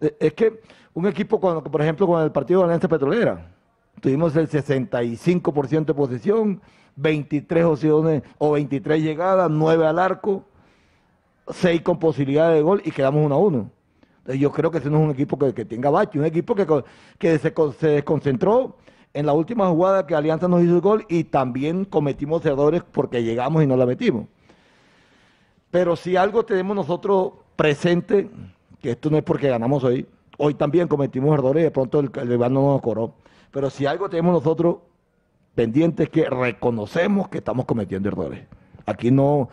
[0.00, 0.60] e, es que
[0.92, 3.50] un equipo, cuando, por ejemplo, con el partido de Alianza Petrolera,
[4.00, 6.60] tuvimos el 65% de posesión,
[6.96, 10.44] 23 opciones o 23 llegadas, 9 al arco,
[11.48, 13.70] 6 con posibilidad de gol y quedamos 1 a 1.
[14.24, 16.66] Entonces yo creo que ese no es un equipo que, tenga bache, un equipo que,
[17.18, 18.78] que se, se, desconcentró
[19.12, 23.22] en la última jugada que Alianza nos hizo el gol y también cometimos errores porque
[23.22, 24.24] llegamos y no la metimos.
[25.70, 28.30] Pero si algo tenemos nosotros presente,
[28.80, 30.06] que esto no es porque ganamos hoy,
[30.38, 33.12] hoy también cometimos errores y de pronto el, el no nos cobró.
[33.50, 34.76] Pero si algo tenemos nosotros
[35.54, 38.40] pendiente es que reconocemos que estamos cometiendo errores.
[38.86, 39.50] Aquí no,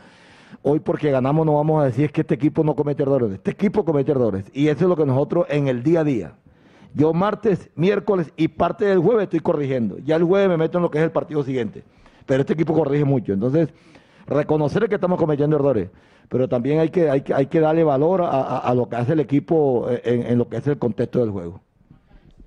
[0.61, 3.33] hoy porque ganamos no vamos a decir que este equipo no comete errores.
[3.33, 4.45] Este equipo comete errores.
[4.53, 6.33] Y eso es lo que nosotros en el día a día.
[6.93, 9.97] Yo martes, miércoles y parte del jueves estoy corrigiendo.
[9.99, 11.83] Ya el jueves me meto en lo que es el partido siguiente.
[12.25, 13.33] Pero este equipo corrige mucho.
[13.33, 13.69] Entonces,
[14.27, 15.89] reconocer que estamos cometiendo errores.
[16.29, 19.19] Pero también hay que, hay que, hay que darle valor a, lo que hace el
[19.19, 21.61] equipo en, en lo que es el contexto del juego.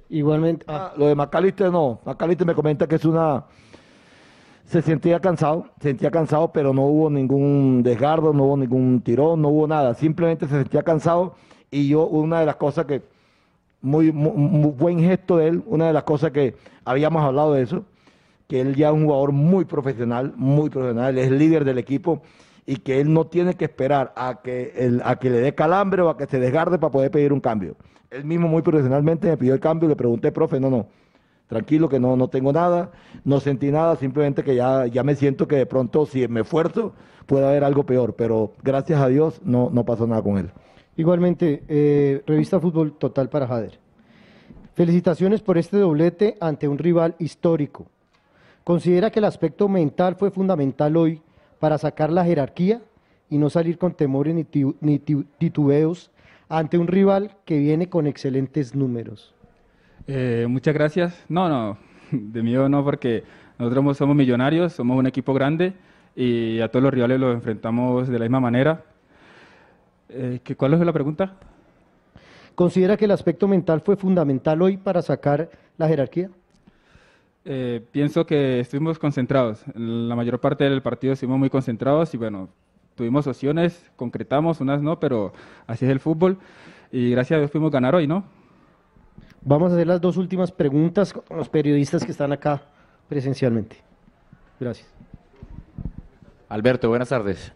[0.08, 0.64] Igualmente.
[0.68, 2.00] Ah, lo de Macalister no.
[2.04, 3.44] Macalister me comenta que es una.
[4.64, 9.42] Se sentía cansado, se sentía cansado, pero no hubo ningún desgardo, no hubo ningún tirón,
[9.42, 9.94] no hubo nada.
[9.94, 11.34] Simplemente se sentía cansado.
[11.70, 13.02] Y yo, una de las cosas que.
[13.82, 17.84] Muy, muy, buen gesto de él, una de las cosas que habíamos hablado de eso,
[18.48, 22.22] que él ya es un jugador muy profesional, muy profesional, es líder del equipo
[22.66, 26.08] y que él no tiene que esperar a que, a que le dé calambre o
[26.08, 27.76] a que se desgarde para poder pedir un cambio.
[28.10, 30.86] Él mismo muy profesionalmente me pidió el cambio y le pregunté, profe, no, no,
[31.46, 32.90] tranquilo que no, no tengo nada,
[33.24, 36.92] no sentí nada, simplemente que ya, ya me siento que de pronto si me esfuerzo
[37.26, 40.50] puede haber algo peor, pero gracias a Dios no, no pasó nada con él.
[40.96, 43.78] Igualmente, eh, revista Fútbol Total para Jader.
[44.74, 47.86] Felicitaciones por este doblete ante un rival histórico.
[48.62, 51.20] ¿Considera que el aspecto mental fue fundamental hoy
[51.58, 52.82] para sacar la jerarquía
[53.28, 54.46] y no salir con temores ni,
[54.80, 56.10] ni titubeos
[56.48, 59.33] ante un rival que viene con excelentes números?
[60.06, 61.24] Eh, muchas gracias.
[61.28, 61.78] No, no,
[62.10, 63.24] de miedo no, porque
[63.58, 65.72] nosotros somos millonarios, somos un equipo grande
[66.16, 68.84] y a todos los rivales los enfrentamos de la misma manera.
[70.08, 71.34] Eh, ¿Cuál es la pregunta?
[72.54, 76.30] ¿Considera que el aspecto mental fue fundamental hoy para sacar la jerarquía?
[77.44, 79.64] Eh, pienso que estuvimos concentrados.
[79.74, 82.48] La mayor parte del partido estuvimos muy concentrados y bueno,
[82.94, 85.32] tuvimos opciones, concretamos, unas no, pero
[85.66, 86.38] así es el fútbol
[86.92, 88.24] y gracias a Dios fuimos ganar hoy, ¿no?
[89.46, 92.62] Vamos a hacer las dos últimas preguntas con los periodistas que están acá
[93.10, 93.76] presencialmente.
[94.58, 94.88] Gracias.
[96.48, 97.52] Alberto, buenas tardes.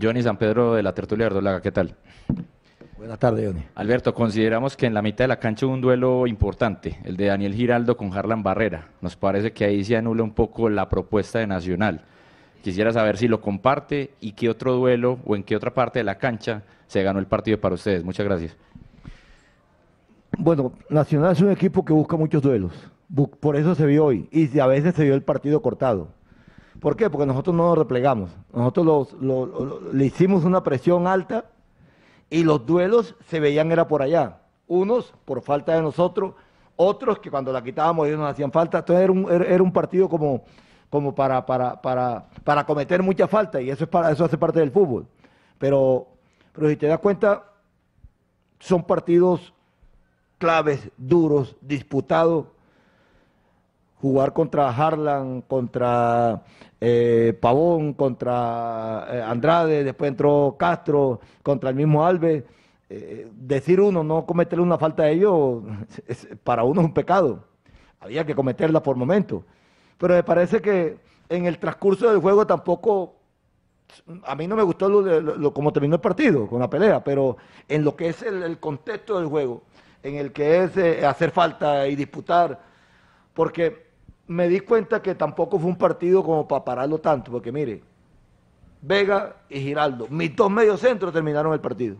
[0.00, 1.94] Johnny San Pedro de la Tertulia Ardolaga, ¿qué tal?
[2.96, 3.62] Buenas tardes, Johnny.
[3.74, 7.26] Alberto, consideramos que en la mitad de la cancha hubo un duelo importante, el de
[7.26, 8.88] Daniel Giraldo con Harlan Barrera.
[9.02, 12.00] Nos parece que ahí se anula un poco la propuesta de Nacional.
[12.62, 16.04] Quisiera saber si lo comparte y qué otro duelo o en qué otra parte de
[16.04, 18.04] la cancha se ganó el partido para ustedes.
[18.04, 18.56] Muchas gracias.
[20.38, 22.72] Bueno, Nacional es un equipo que busca muchos duelos.
[23.40, 24.28] Por eso se vio hoy.
[24.30, 26.08] Y a veces se vio el partido cortado.
[26.80, 27.10] ¿Por qué?
[27.10, 28.30] Porque nosotros no nos replegamos.
[28.52, 29.16] Nosotros
[29.92, 31.44] le hicimos una presión alta
[32.30, 34.38] y los duelos se veían era por allá.
[34.66, 36.34] Unos por falta de nosotros,
[36.76, 38.78] otros que cuando la quitábamos ellos nos hacían falta.
[38.78, 40.44] Entonces era un, partido como,
[41.14, 45.06] para, cometer mucha falta y eso, es para, eso hace parte del fútbol.
[45.58, 46.08] Pero
[46.58, 47.44] si te das cuenta,
[48.58, 49.52] son partidos
[50.42, 52.46] claves, duros, disputados.
[54.00, 56.42] Jugar contra Harlan, contra
[56.80, 62.42] eh, Pavón, contra eh, Andrade, después entró Castro, contra el mismo Alves.
[62.90, 65.62] Eh, decir uno, no cometerle una falta a ellos,
[66.44, 67.44] para uno es un pecado.
[68.00, 69.44] Había que cometerla por momento.
[69.98, 73.14] Pero me parece que en el transcurso del juego tampoco
[74.24, 77.04] a mí no me gustó lo, lo- lo- cómo terminó el partido, con la pelea,
[77.04, 77.36] pero
[77.68, 79.62] en lo que es el contexto del juego,
[80.02, 82.60] en el que es eh, hacer falta y disputar,
[83.34, 83.86] porque
[84.28, 87.82] me di cuenta que tampoco fue un partido como para pararlo tanto, porque mire,
[88.80, 91.96] Vega y Giraldo, mis dos mediocentros terminaron el partido.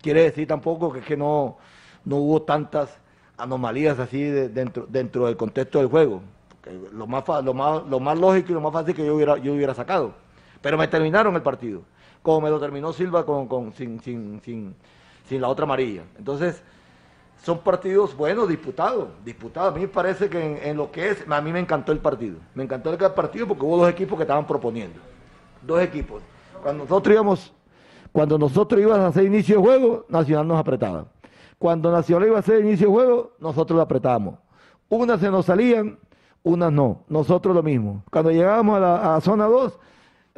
[0.00, 1.56] Quiere decir tampoco que, es que no,
[2.04, 2.96] no hubo tantas
[3.36, 6.22] anomalías así de- dentro, dentro del contexto del juego.
[6.92, 9.54] Lo, más, lo, más, lo más lógico y lo más fácil que yo hubiera, yo
[9.54, 10.12] hubiera sacado.
[10.60, 11.82] Pero me terminaron el partido,
[12.22, 14.74] como me lo terminó Silva con, con- sin, sin, sin,
[15.28, 16.02] sin la otra amarilla.
[16.16, 16.62] Entonces,
[17.42, 19.72] son partidos buenos, disputados, disputados.
[19.72, 22.36] A mí me parece que en, lo que es, a mí me encantó el partido.
[22.54, 24.98] Me encantó el partido porque hubo dos equipos que estaban proponiendo.
[25.62, 26.22] Dos equipos.
[26.62, 27.52] Cuando nosotros íbamos,
[28.12, 31.06] cuando nosotros íbamos a hacer inicio de juego, Nacional nos apretaba.
[31.58, 34.34] Cuando Nacional iba a hacer inicio de juego, nosotros lo apretábamos.
[34.88, 35.98] Unas se nos salían,
[36.42, 37.04] unas no.
[37.08, 38.02] Nosotros lo mismo.
[38.10, 39.78] Cuando llegábamos a la zona 2,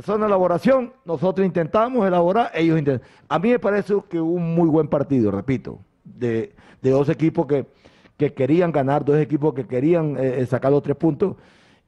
[0.02, 3.06] zona de elaboración, nosotros intentábamos elaborar, ellos intentan.
[3.28, 7.46] A mí me parece que hubo un muy buen partido, repito, de, de dos equipos
[7.46, 7.66] que,
[8.16, 11.36] que querían ganar, dos equipos que querían eh, eh, sacar los tres puntos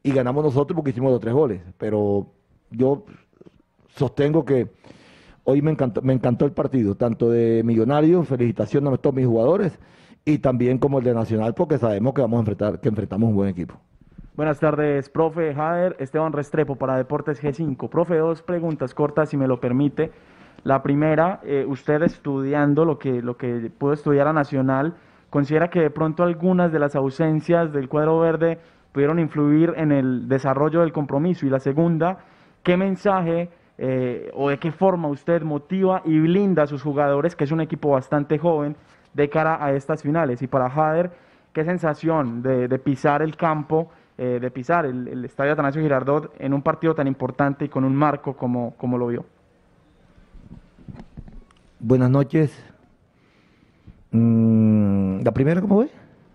[0.02, 1.60] y ganamos nosotros porque hicimos los tres goles.
[1.78, 2.26] Pero
[2.70, 3.04] yo
[3.88, 4.68] sostengo que
[5.44, 9.78] hoy me encantó, me encantó el partido, tanto de Millonarios, felicitaciones a todos mis jugadores,
[10.24, 13.34] y también como el de Nacional, porque sabemos que vamos a enfrentar, que enfrentamos un
[13.34, 13.74] buen equipo.
[14.34, 17.90] Buenas tardes, profe Jader, Esteban Restrepo para Deportes G5.
[17.90, 20.10] Profe, dos preguntas cortas, si me lo permite.
[20.64, 24.94] La primera, eh, usted estudiando lo que, lo que pudo estudiar a Nacional,
[25.28, 28.60] ¿considera que de pronto algunas de las ausencias del cuadro verde
[28.92, 31.46] pudieron influir en el desarrollo del compromiso?
[31.46, 32.18] Y la segunda,
[32.62, 37.42] ¿qué mensaje eh, o de qué forma usted motiva y blinda a sus jugadores, que
[37.42, 38.76] es un equipo bastante joven,
[39.14, 40.42] de cara a estas finales?
[40.42, 41.10] Y para Jader,
[41.52, 43.90] ¿qué sensación de, pisar el campo?
[44.16, 47.82] eh, de pisar el, el estadio Atanasio Girardot en un partido tan importante y con
[47.82, 49.24] un marco como, como lo vio.
[51.84, 52.52] Buenas noches.
[54.12, 55.90] Mm, ¿La primera cómo fue?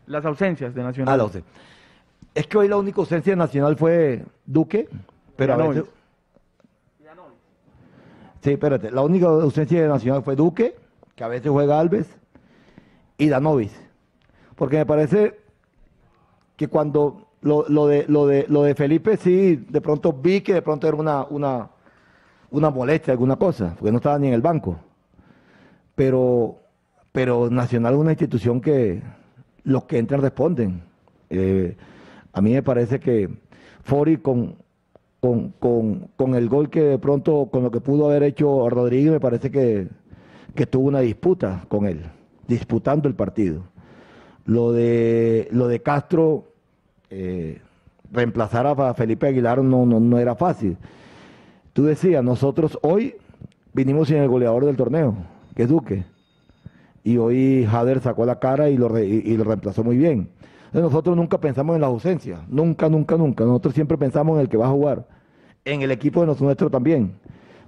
[0.05, 1.13] Las ausencias de Nacional.
[1.13, 1.49] Ah, la ausencia.
[2.35, 4.89] Es que hoy la única ausencia nacional fue Duque,
[5.37, 5.85] pero a veces...
[8.41, 8.91] Sí, espérate.
[8.91, 10.75] La única ausencia de Nacional fue Duque,
[11.15, 12.07] que a veces juega Alves,
[13.17, 13.73] y Danovis.
[14.55, 15.39] Porque me parece
[16.57, 20.53] que cuando lo, lo de, lo, de, lo de Felipe sí, de pronto vi que
[20.53, 21.69] de pronto era una, una,
[22.51, 24.77] una molestia, alguna cosa, porque no estaba ni en el banco.
[25.97, 26.59] Pero,
[27.11, 29.01] pero Nacional es una institución que
[29.63, 30.83] los que entran responden.
[31.31, 31.75] Eh,
[32.33, 33.27] a mí me parece que
[33.81, 34.57] Fori con,
[35.19, 39.11] con, con, con el gol que de pronto, con lo que pudo haber hecho Rodríguez,
[39.11, 39.87] me parece que,
[40.53, 42.03] que tuvo una disputa con él,
[42.47, 43.63] disputando el partido.
[44.45, 46.53] Lo de, lo de Castro,
[47.09, 47.59] eh,
[48.11, 50.77] reemplazar a Felipe Aguilar no, no, no era fácil.
[51.73, 53.15] Tú decías, nosotros hoy
[53.73, 55.15] vinimos sin el goleador del torneo,
[55.57, 56.05] que es Duque.
[57.03, 60.29] Y hoy Jader sacó la cara y lo, re- y, lo reemplazó muy bien.
[60.71, 63.43] Nosotros nunca pensamos en las ausencias, nunca, nunca, nunca.
[63.43, 65.07] Nosotros siempre pensamos en el que va a jugar.
[65.65, 67.13] En el equipo de nuestro también.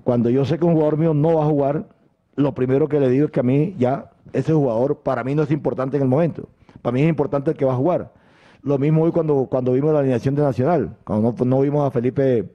[0.03, 1.87] Cuando yo sé que un jugador mío no va a jugar,
[2.35, 5.41] lo primero que le digo es que a mí ya ese jugador para mí no
[5.41, 6.47] es importante en el momento.
[6.83, 8.13] Para mí es importante el que va a jugar.
[8.61, 11.91] Lo mismo hoy cuando, cuando vimos la alineación de Nacional, cuando no, no vimos a
[11.91, 12.51] Felipe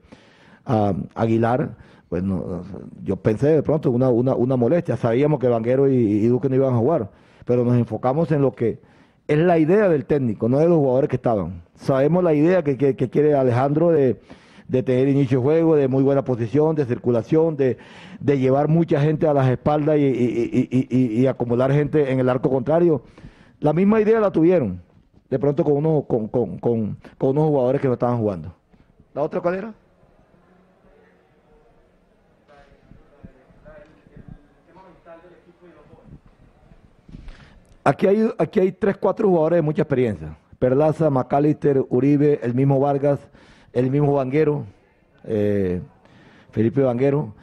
[0.65, 1.75] a Aguilar,
[2.09, 2.61] pues no,
[3.03, 4.95] yo pensé de pronto una, una, una molestia.
[4.97, 7.09] Sabíamos que Vanguero y, Duque no iban a jugar,
[7.45, 8.79] pero nos enfocamos en lo que
[9.27, 11.63] es la idea del técnico, no de los jugadores que estaban.
[11.75, 14.19] Sabemos la idea que, que- quiere Alejandro de,
[14.67, 17.77] de tener inicio de juego, de muy buena posición, de circulación, de,
[18.19, 20.87] de llevar mucha gente a las espaldas y, y-
[21.21, 23.01] y- acumular gente en el arco contrario.
[23.59, 24.79] La misma idea la tuvieron,
[25.29, 28.53] de pronto con, uno, con, con, con, con unos jugadores que no estaban jugando.
[29.13, 29.73] ¿La otra cuál era?
[37.87, 40.35] Aquí hay, aquí hay tres, cuatro jugadores de mucha experiencia.
[40.57, 43.19] Perlaza, McAllister, Uribe, el mismo Vargas,
[43.73, 44.65] el mismo Vanguero,
[45.23, 45.81] eh,
[46.49, 47.35] Felipe Vanguero,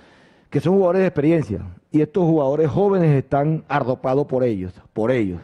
[0.51, 1.64] que son jugadores de experiencia.
[1.93, 5.40] Y estos jugadores jóvenes están arropados por ellos, por ellos.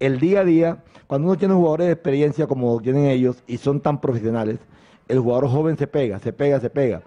[0.00, 3.80] el día a día, cuando uno tiene jugadores de experiencia como tienen ellos y son
[3.80, 4.58] tan profesionales,
[5.06, 7.02] el jugador joven se pega, se pega, se pega.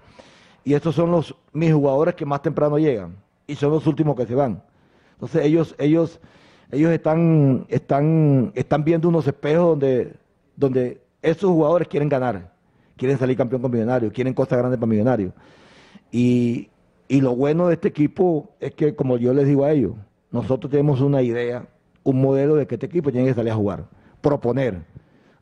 [0.63, 3.17] Y estos son los mis jugadores que más temprano llegan
[3.47, 4.63] y son los últimos que se van.
[5.15, 6.21] Entonces ellos, ellos,
[6.73, 10.13] ellos están, están, están viendo unos espejos donde,
[10.55, 12.51] donde esos jugadores quieren ganar,
[12.97, 15.33] quieren salir campeón con Millonarios, quieren cosas grandes para Millonarios.
[16.11, 16.69] Y,
[17.07, 19.93] y lo bueno de este equipo es que, como yo les digo a ellos,
[20.31, 21.65] nosotros tenemos una idea,
[22.03, 23.85] un modelo de que este equipo tiene que salir a jugar,
[24.21, 24.81] proponer.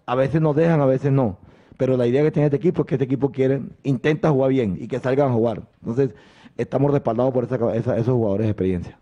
[0.05, 1.37] A veces nos dejan, a veces no.
[1.77, 4.77] Pero la idea que tiene este equipo es que este equipo quiere, intenta jugar bien
[4.79, 5.63] y que salgan a jugar.
[5.81, 6.11] Entonces,
[6.57, 8.99] estamos respaldados por esa, esa- esos jugadores de experiencia.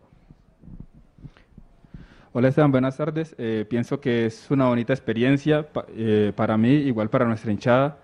[2.39, 3.35] Hola Esteban, buenas tardes.
[3.37, 7.97] Eh, pienso que es una bonita experiencia pa- eh, para mí, igual para nuestra hinchada,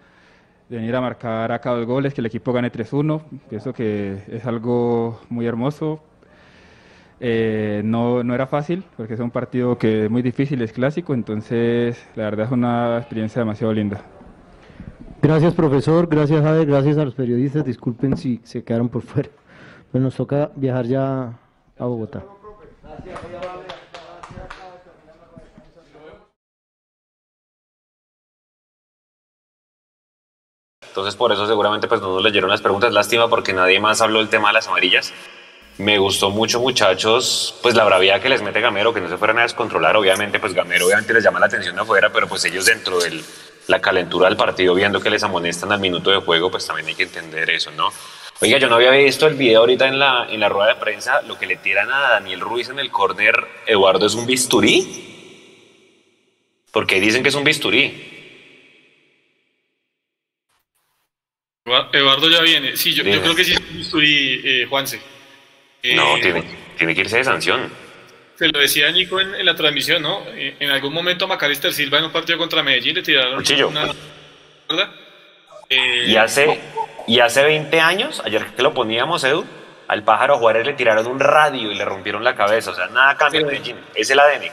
[0.69, 3.21] venir a marcar acá dos goles, que el equipo gane 3-1.
[3.49, 6.01] Pienso que es algo muy hermoso.
[7.21, 11.13] Eh, no, no era fácil, porque es un partido que es muy difícil, es clásico,
[11.13, 14.01] entonces la verdad es una experiencia demasiado linda.
[15.21, 16.07] Gracias, profesor.
[16.09, 16.65] Gracias, Javier.
[16.67, 17.63] Gracias a los periodistas.
[17.63, 19.29] Disculpen si se quedaron por fuera.
[19.93, 21.23] Pues nos toca viajar ya
[21.79, 22.21] a Bogotá.
[30.95, 32.93] Entonces por eso seguramente pues no nos leyeron las preguntas.
[32.93, 35.11] Lástima porque nadie más habló del tema de las amarillas.
[35.77, 39.39] Me gustó mucho muchachos, pues la braviedad que les mete Gamero, que no se fueran
[39.39, 39.97] a descontrolar.
[39.97, 43.21] Obviamente pues Gamero obviamente les llama la atención afuera, pero pues ellos dentro de
[43.67, 46.95] la calentura del partido viendo que les amonestan al minuto de juego, pues también hay
[46.95, 47.89] que entender eso, ¿no?
[48.39, 51.21] Oiga, yo no había visto el video ahorita en la, en la rueda de prensa,
[51.23, 53.35] lo que le tiran a Daniel Ruiz en el córner,
[53.67, 56.63] Eduardo, ¿es un bisturí?
[56.71, 58.14] Porque dicen que es un bisturí.
[61.65, 62.77] Eduardo ya viene.
[62.77, 65.01] Sí, yo, creo que sí es un bisturí, eh, Juanse.
[65.81, 66.43] Eh, No, tiene,
[66.77, 67.71] tiene que irse de sanción.
[68.35, 70.21] Se lo decía Nico en, en la transmisión, ¿no?
[70.27, 73.69] Eh, En algún momento a Macalister Silva en un partido contra Medellín le tiraron Cuchillo.
[73.69, 73.87] una...
[74.69, 74.89] ¿Verdad?
[75.69, 76.59] Eh, Y hace,
[77.07, 79.43] y hace 20 años, ayer que lo poníamos, Edu,
[79.87, 82.71] al pájaro Juárez le tiraron un radio y le rompieron la cabeza.
[82.71, 83.77] O sea, nada cambia en Medellín.
[83.95, 84.51] Es el ADN.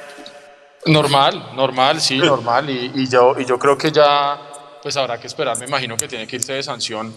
[0.87, 2.71] Normal, normal, sí, normal.
[2.71, 4.39] Y, y yo, y yo creo que ya,
[4.83, 5.57] pues habrá que esperar.
[5.59, 7.13] Me imagino que tiene que irse de sanción.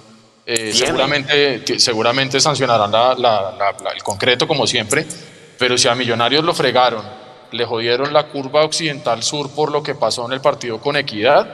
[0.45, 5.05] Eh, seguramente, seguramente sancionarán la- la- la- la- el concreto como siempre.
[5.57, 7.03] Pero si a Millonarios lo fregaron,
[7.51, 11.47] le jodieron la curva occidental sur por lo que pasó en el partido con Equidad,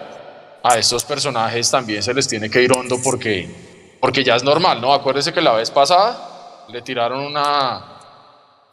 [0.64, 4.82] a estos personajes también se les tiene que ir hondo porque, porque ya es normal,
[4.82, 4.94] ¿no?
[4.94, 7.82] Acuérdese que la vez pasada le tiraron una,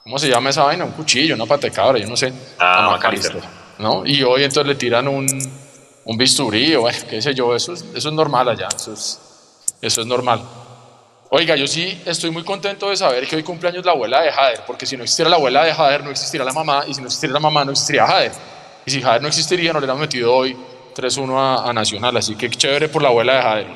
[0.03, 0.85] ¿cómo se llama esa vaina?
[0.85, 2.33] Un cuchillo, una patecabra, yo no sé.
[2.59, 2.89] Ah.
[2.91, 3.43] Macalister,
[3.79, 4.05] ¿no?
[4.05, 5.27] Y hoy entonces le tiran un,
[6.09, 9.21] un bisturí o bueno, qué sé yo, eso es, eso es normal allá, eso es,
[9.83, 10.41] eso es normal.
[11.31, 14.61] Oiga, yo sí estoy muy contento de saber que hoy cumpleaños la abuela de Jader,
[14.67, 17.07] porque si no existiera la abuela de Jader, no existiría la mamá, y si no
[17.09, 18.33] existiera la mamá, no existiría Jader.
[18.87, 20.57] Y si Jader no existiría, no le hubiéramos metido hoy
[20.97, 23.67] 3-1 a, a Nacional, así que chévere por la abuela de Jader.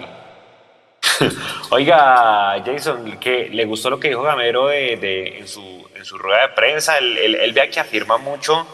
[1.70, 6.16] Oiga, Jason, que le gustó lo que dijo Gamero de, de- en, su, en su
[6.16, 6.96] rueda de prensa.
[6.96, 8.66] Él, él, él vea que afirma mucho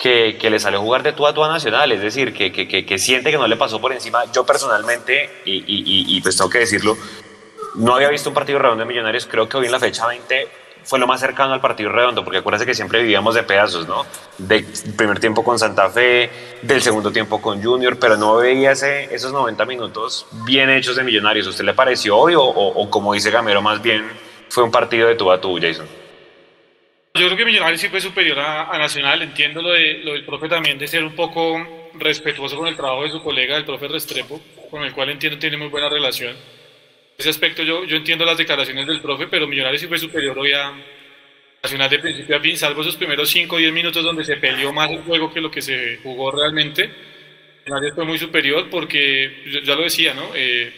[0.00, 2.66] que, que le salió jugar de tú a tú a Nacional, es decir, que, que,
[2.86, 4.24] que, siente que no le pasó por encima.
[4.32, 6.96] Yo personalmente, y, y, y- pues tengo que decirlo,
[7.74, 9.26] no había visto un partido redondo de Millonarios.
[9.26, 10.48] Creo que hoy en la fecha 20
[10.84, 14.06] fue lo más cercano al partido redondo, porque acuérdense que siempre vivíamos de pedazos, ¿no?
[14.38, 14.64] Del
[14.96, 16.30] primer tiempo con Santa Fe,
[16.62, 21.04] del segundo tiempo con Junior, pero no veía ese, esos 90 minutos bien hechos de
[21.04, 21.46] Millonarios.
[21.46, 24.10] ¿A usted le pareció hoy o, o- o como dice Gamero, más bien
[24.48, 25.86] fue un partido de tú a tú, Jason?
[27.14, 29.22] Yo creo que Millonarios sí fue superior a, a Nacional.
[29.22, 33.02] Entiendo lo, de, lo del profe también de ser un poco respetuoso con el trabajo
[33.02, 34.40] de su colega, el profe Restrepo,
[34.70, 36.36] con el cual entiendo tiene muy buena relación.
[37.18, 40.52] Ese aspecto yo, yo entiendo las declaraciones del profe, pero Millonarios sí fue superior hoy
[40.52, 40.72] a
[41.62, 44.72] Nacional de principio a fin, salvo esos primeros 5 o 10 minutos donde se peleó
[44.72, 46.88] más el juego que lo que se jugó realmente.
[47.66, 50.30] Millonarios fue muy superior porque, ya lo decía, ¿no?
[50.34, 50.72] Eh,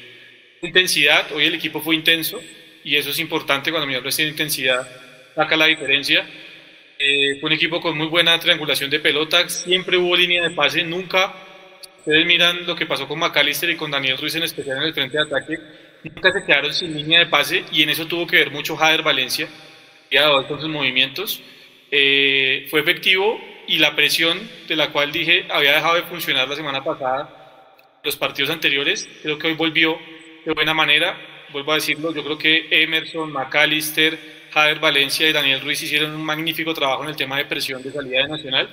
[0.63, 2.43] intensidad, hoy el equipo fue intenso
[2.83, 4.89] y eso es importante cuando Millonarios tiene intensidad,
[5.35, 6.27] saca la diferencia.
[6.99, 10.85] Eh, fue un equipo con muy buena triangulación de pelota, siempre hubo línea de pase,
[10.85, 11.35] nunca,
[11.99, 14.95] ustedes miran lo que pasó con McAllister y con Daniel Ruiz en especial en el
[14.95, 15.59] frente de ataque,
[16.05, 19.03] nunca se quedaron sin línea de pase y en eso tuvo que ver mucho Jader
[19.03, 19.49] Valencia,
[20.13, 21.43] ya hoy con sus movimientos.
[21.91, 26.55] Eh, fue efectivo y la presión de la cual dije había dejado de funcionar la
[26.55, 29.99] semana pasada, los partidos anteriores, creo que hoy volvió
[30.45, 31.19] de buena manera,
[31.53, 34.19] vuelvo a decirlo, yo creo que Emerson, McAllister,
[34.53, 37.93] Jader Valencia y Daniel Ruiz hicieron un magnífico trabajo en el tema de presión de
[37.93, 38.69] salida de Nacional.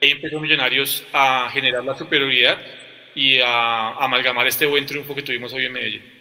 [0.00, 2.58] Ahí empezó Millonarios a generar la superioridad
[3.14, 6.20] y a, a amalgamar este buen triunfo que tuvimos hoy en Medellín.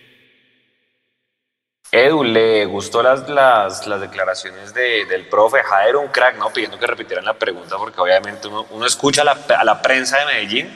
[1.91, 6.53] Edu, ¿le gustó las, las, las declaraciones de, del profe Jader, un crack, ¿no?
[6.53, 10.19] Pidiendo que repitieran la pregunta, porque obviamente uno, uno escucha a la, a la prensa
[10.19, 10.69] de Medellín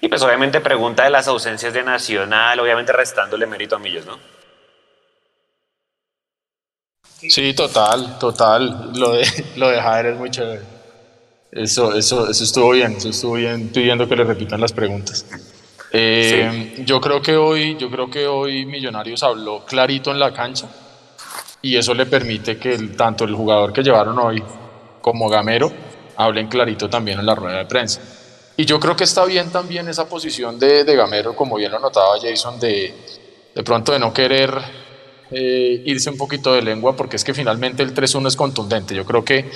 [0.00, 4.18] y pues obviamente pregunta de las ausencias de Nacional, obviamente restándole mérito a Millos, ¿no?
[7.28, 8.92] Sí, total, total.
[8.94, 10.62] Lo de, lo de Jader es muy chévere.
[11.52, 15.26] Eso, eso, eso estuvo bien, eso estuvo bien pidiendo que le repitan las preguntas.
[15.92, 20.68] Eh, Yo creo que hoy, yo creo que hoy Millonarios habló clarito en la cancha
[21.62, 24.42] y eso le permite que el- tanto el jugador que llevaron hoy
[25.00, 25.72] como Gamero
[26.16, 28.00] hablen clarito también en la rueda de prensa.
[28.56, 31.80] Y yo creo que está bien también esa posición de, de Gamero, como bien lo
[31.80, 32.94] notaba Jason, de,
[33.54, 34.52] de pronto de no querer
[35.30, 38.94] eh, irse un poquito de lengua, porque es que finalmente el 3-1 es contundente.
[38.94, 39.50] Yo creo que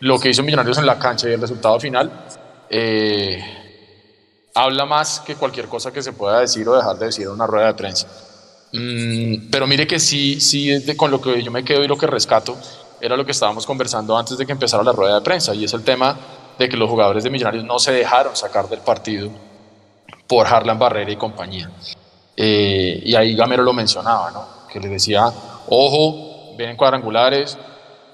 [0.00, 2.10] lo que hizo Millonarios en la cancha y el resultado final
[2.70, 3.42] eh,
[4.54, 7.46] habla más que cualquier cosa que se pueda decir o dejar de decir en una
[7.46, 8.06] rueda de prensa.
[8.72, 11.88] Mm, pero mire que sí, sí, es de- con lo que yo me quedo y
[11.88, 12.56] lo que rescato
[13.00, 15.72] era lo que estábamos conversando antes de que empezara la rueda de prensa, y es
[15.72, 16.18] el tema
[16.58, 19.30] de que los jugadores de Millonarios no se dejaron sacar del partido
[20.26, 21.70] por Harlan Barrera y compañía.
[22.36, 24.57] Eh, y ahí Gamero lo mencionaba, ¿no?
[24.68, 25.32] Que le decía,
[25.68, 27.58] ojo, ven cuadrangulares,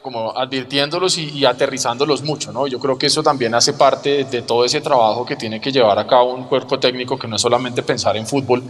[0.04, 2.66] como advirtiéndolos y, aterrizándolos mucho, ¿no?
[2.66, 5.98] Yo creo que eso también hace parte de, todo ese trabajo que tiene que llevar
[5.98, 8.62] a cabo un cuerpo técnico que no es solamente pensar en fútbol,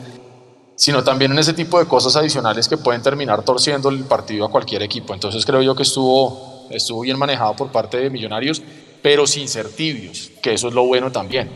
[0.77, 4.51] sino también en ese tipo de cosas adicionales que pueden terminar torciendo el partido a
[4.51, 5.13] cualquier equipo.
[5.13, 8.63] Entonces creo yo que estuvo, estuvo bien manejado por parte de Millonarios,
[9.03, 11.51] pero sin ser tibios, que eso es lo bueno también.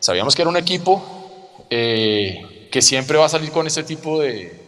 [0.00, 1.00] Sabíamos que era un equipo
[1.70, 4.59] eh, que siempre va a salir con este tipo de,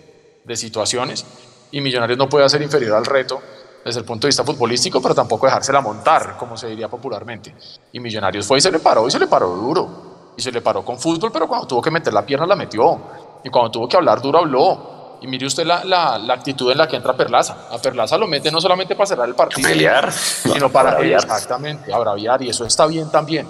[0.45, 1.25] de situaciones
[1.71, 3.41] y Millonarios no puede ser inferior al reto
[3.85, 7.55] desde el punto de vista futbolístico, pero tampoco dejársela montar, como se diría popularmente.
[7.93, 10.33] Y Millonarios fue y se le paró, y se le paró duro.
[10.37, 13.01] Y se le paró con fútbol, pero cuando tuvo que meter la pierna la metió.
[13.45, 15.19] Y cuando tuvo que hablar duro, habló.
[15.21, 17.69] Y mire usted la, la, la actitud en la que entra Perlaza.
[17.71, 21.23] A Perlaza lo mete no solamente para cerrar el partido, pelear, sino para braviar.
[21.23, 22.43] exactamente, a braviar.
[22.43, 23.47] Y eso está bien también.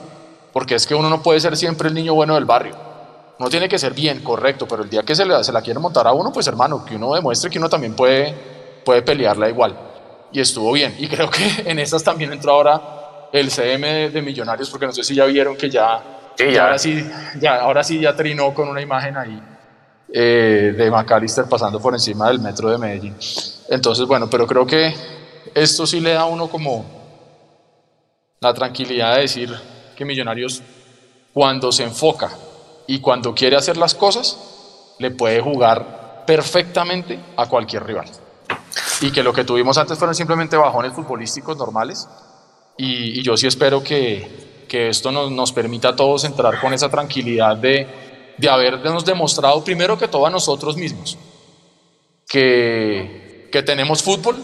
[0.53, 2.92] Porque es que uno no puede ser siempre el niño bueno del barrio.
[3.43, 5.81] Uno tiene que ser bien, correcto, pero el día que se, le, se la quiere
[5.81, 8.33] montar a uno, pues hermano, que uno demuestre que uno también puede,
[8.85, 9.77] puede pelearla igual.
[10.31, 10.95] Y estuvo bien.
[10.97, 12.81] Y creo que en esas también entró ahora
[13.33, 16.01] el CM de, de Millonarios, porque no sé si ya vieron que ya,
[16.37, 16.63] Sí, ya ya.
[16.63, 19.43] ahora, sí, ya, ahora sí ya trinó con una imagen ahí
[20.15, 23.17] eh, de McAllister pasando por encima del metro de Medellín.
[23.71, 24.95] Entonces, bueno, pero creo que
[25.53, 26.85] esto sí le da a uno como
[28.39, 29.53] la tranquilidad de decir
[29.97, 30.63] que Millonarios,
[31.33, 32.31] cuando se enfoca
[32.93, 38.05] y cuando quiere hacer las cosas, le puede jugar perfectamente a cualquier rival.
[39.01, 42.07] Y que lo que tuvimos antes fueron simplemente bajones futbolísticos normales.
[42.77, 46.91] Y, yo sí espero que, que esto nos, nos permita a todos entrar con esa
[46.91, 47.87] tranquilidad de,
[48.37, 51.17] de habernos demostrado primero que todo a nosotros mismos
[52.29, 54.37] que, que tenemos fútbol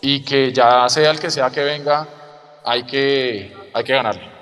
[0.00, 2.06] y que ya sea el que sea que venga,
[2.64, 4.37] hay que, hay que ganarle.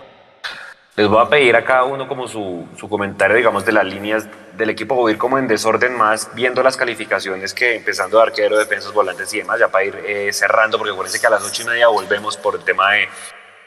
[0.96, 4.26] Les voy a pedir a cada uno como su, su comentario, digamos, de las líneas
[4.56, 4.94] del equipo.
[4.94, 8.94] Voy a ir como en desorden más, viendo las calificaciones que empezando de arquero, defensas,
[8.94, 11.66] volantes y demás, ya para ir eh, cerrando, porque acuérdense que a las ocho y
[11.66, 13.08] media volvemos por el tema de,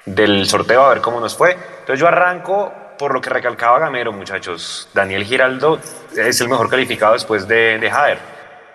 [0.06, 1.52] del sorteo a ver cómo nos fue.
[1.52, 4.90] Entonces yo arranco por lo que recalcaba Gamero, muchachos.
[4.96, 5.80] Daniel Giraldo
[6.18, 8.18] es el mejor calificado después de, de Jader.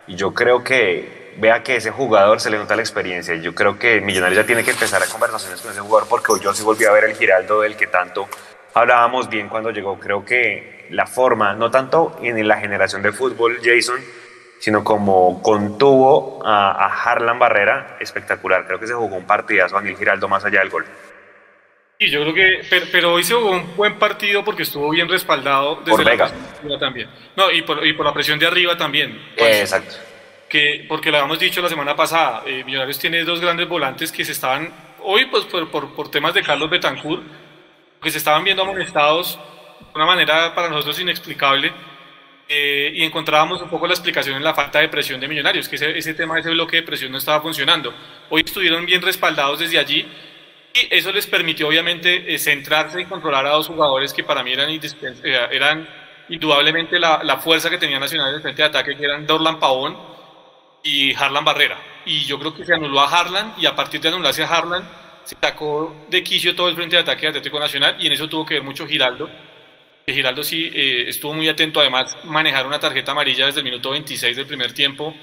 [0.06, 3.34] Y yo creo que, vea que ese jugador se le nota la experiencia.
[3.36, 6.40] Yo creo que Millonarios ya tiene que empezar a conversaciones con ese jugador porque hoy
[6.40, 8.28] yo sí volví a ver el Giraldo del que tanto
[8.74, 9.98] hablábamos bien cuando llegó.
[9.98, 14.00] Creo que la forma, no tanto en la generación de fútbol, Jason,
[14.58, 18.66] sino como contuvo a, a Harlan Barrera, espectacular.
[18.66, 20.84] Creo que se jugó un partidazo Daniel Giraldo más allá del gol.
[21.98, 25.08] Y yo creo que, pero, pero hoy se jugó un buen partido porque estuvo bien
[25.08, 27.08] respaldado desde Por la presión también.
[27.36, 29.12] No, y por, y por la presión de arriba también.
[29.36, 29.94] Eh, exacto.
[30.54, 34.24] Que porque lo habíamos dicho la semana pasada, eh, Millonarios tiene dos grandes volantes que
[34.24, 37.24] se estaban, hoy pues por, por, por temas de Carlos Betancourt,
[38.00, 39.36] que se estaban viendo amonestados
[39.80, 41.72] de una manera para nosotros inexplicable,
[42.48, 45.74] eh, y encontrábamos un poco la explicación en la falta de presión de Millonarios, que
[45.74, 47.92] ese, ese tema, ese bloque de presión no estaba funcionando.
[48.30, 50.06] Hoy estuvieron bien respaldados desde allí,
[50.72, 54.52] y eso les permitió obviamente eh, centrarse y controlar a dos jugadores que para mí
[54.52, 55.88] eran, eh, eran
[56.28, 59.58] indudablemente la, la fuerza que tenía Nacional en el frente de ataque, que eran Dorlan
[59.58, 60.13] Pavón
[60.84, 61.78] y Harlan Barrera.
[62.06, 64.88] Y yo creo que se anuló a Harlan y a partir de anularse a Harlan
[65.24, 68.28] se sacó de quicio todo el frente de ataque de Atlético Nacional y en eso
[68.28, 69.28] tuvo que ver mucho Giraldo.
[70.06, 73.90] Que Giraldo sí eh, estuvo muy atento, además manejar una tarjeta amarilla desde el minuto
[73.90, 75.14] 26 del primer tiempo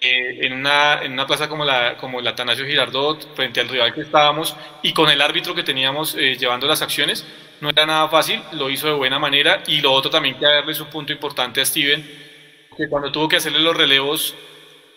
[0.00, 3.92] eh, en, una, en una plaza como la, como la Atanasio Girardot, frente al rival
[3.92, 7.26] que estábamos y con el árbitro que teníamos eh, llevando las acciones,
[7.60, 10.72] no era nada fácil, lo hizo de buena manera y lo otro también que darle
[10.74, 12.00] su punto importante a Steven,
[12.74, 14.34] que cuando tuvo que hacerle los relevos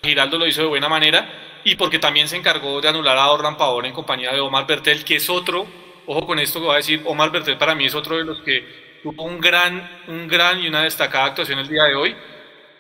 [0.04, 1.26] Giraldo lo hizo de buena manera
[1.64, 5.06] y porque también se encargó de anular a Orlan Pavón en compañía de Omar Bertel,
[5.06, 5.66] que es otro,
[6.06, 8.42] ojo con esto que voy a decir, Omar Bertel para mí es otro de los
[8.42, 12.16] que tuvo un gran, un gran y una destacada actuación el día de hoy,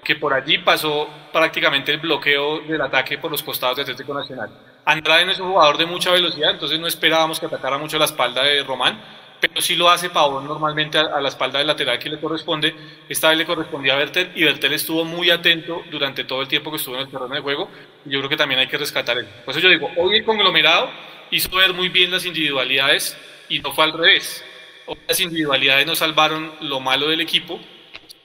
[0.03, 4.49] que por allí pasó prácticamente el bloqueo del ataque por los costados de Atlético Nacional.
[4.83, 8.05] Andrade no es un jugador de mucha velocidad, entonces no esperábamos que atacara mucho la
[8.05, 9.01] espalda de Román,
[9.47, 12.73] pero sí lo hace Pavón normalmente a, la espalda del lateral que le corresponde.
[13.09, 16.71] Esta vez le correspondía a Bertel y Bertel estuvo muy atento durante todo el tiempo
[16.71, 17.69] que estuvo en el terreno de juego
[18.05, 19.29] y yo creo que también hay que rescatar eso.
[19.43, 20.89] Por eso yo digo, hoy el conglomerado
[21.29, 23.17] hizo ver muy bien las individualidades
[23.49, 24.45] y no fue al revés.
[24.85, 27.59] Hoy las individualidades no salvaron lo malo del equipo,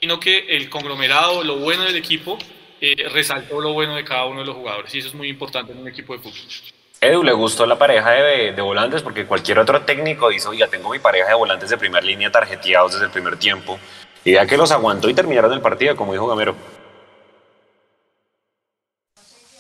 [0.00, 2.38] sino que el conglomerado, lo bueno del equipo,
[2.80, 5.72] eh, resaltó lo bueno de cada uno de los jugadores y eso es muy importante
[5.72, 6.77] en un equipo de fútbol.
[7.00, 9.02] Edu, ¿le gustó la pareja de, de, volantes?
[9.02, 12.92] Porque cualquier otro técnico dice, ya tengo mi pareja de volantes de primera línea tarjeteados
[12.92, 13.78] desde el primer tiempo.
[14.24, 16.56] Y ya que los aguantó y terminaron el partido, como dijo Gamero.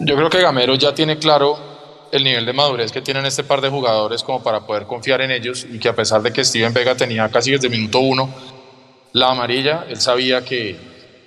[0.00, 1.58] Yo creo que Gamero ya tiene claro
[2.10, 5.30] el nivel de madurez que tienen este par de jugadores como para poder confiar en
[5.30, 8.34] ellos y que a pesar de que Steven Vega tenía casi desde minuto uno
[9.12, 10.76] la amarilla, él sabía que,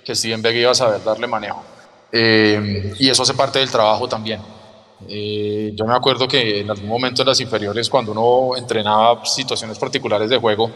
[0.04, 1.64] que Steven Vega iba a saber darle manejo.
[2.10, 4.40] Eh, y eso hace parte del trabajo también
[5.08, 9.78] eh, yo me acuerdo que en algún momento en las inferiores, cuando uno entrenaba situaciones
[9.78, 10.70] particulares de juego,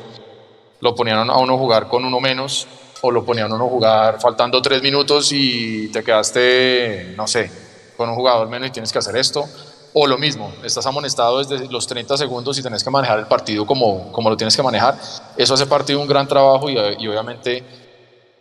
[0.81, 2.67] lo ponían a uno jugar con uno menos
[3.03, 7.51] o lo ponían a uno jugar faltando tres minutos y te quedaste, no sé,
[7.97, 9.45] con un jugador menos y tienes que hacer esto.
[9.99, 13.65] O lo mismo, estás amonestado desde los 30 segundos y tenés que manejar el partido
[13.65, 14.99] como, como lo tienes que manejar.
[15.39, 17.86] Eso hace parte de un gran trabajo y, y obviamente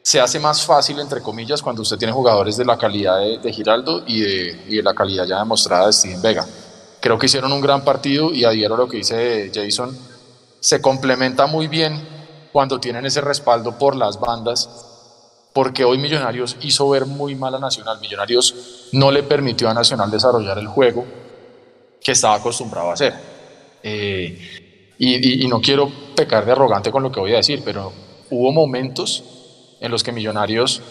[0.05, 4.03] se hace más fácil, entre comillas, cuando usted tiene jugadores de la calidad de, Giraldo
[4.05, 6.45] y de, la calidad ya demostrada de Steven Vega.
[6.99, 9.97] Creo que hicieron un gran partido y adhiero a lo que dice Jason,
[10.59, 11.99] se complementa muy bien
[12.53, 14.69] cuando tienen ese respaldo por las bandas,
[15.53, 17.99] porque hoy Millonarios hizo ver muy mal a Nacional.
[17.99, 21.03] Millonarios no le permitió a Nacional desarrollar el juego
[21.99, 23.15] que estaba acostumbrado a hacer.
[23.81, 27.91] Eh, y no quiero pecar de arrogante con lo que voy a decir, pero
[28.29, 29.34] hubo momentos
[29.85, 30.81] en los que Millonarios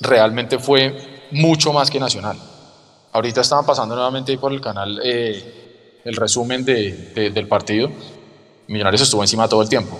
[0.00, 2.38] realmente fue mucho más que Nacional.
[3.12, 7.90] Ahorita estaban pasando nuevamente por el canal eh, el resumen de, del partido.
[8.66, 9.98] Millonarios estuvo encima todo el tiempo.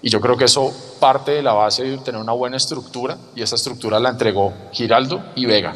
[0.00, 3.42] Y yo creo que eso parte de la base de tener una buena estructura y
[3.42, 5.74] esa estructura la entregó Giraldo y Vega.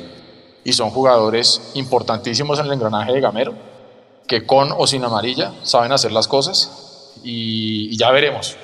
[0.65, 3.55] Y son jugadores importantísimos en el engranaje de Gamero,
[4.27, 8.57] que con o sin amarilla saben hacer las cosas y ya veremos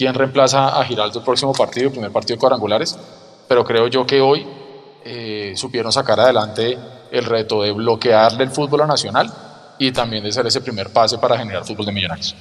[0.00, 2.98] quién reemplaza a Giraldo el próximo partido, el primer partido de cuadrangulares,
[3.46, 4.46] pero creo yo que hoy
[5.04, 6.78] eh, supieron sacar adelante
[7.10, 9.30] el reto de bloquearle el fútbol a Nacional
[9.78, 12.34] y también de hacer ese primer pase para generar fútbol de millonarios.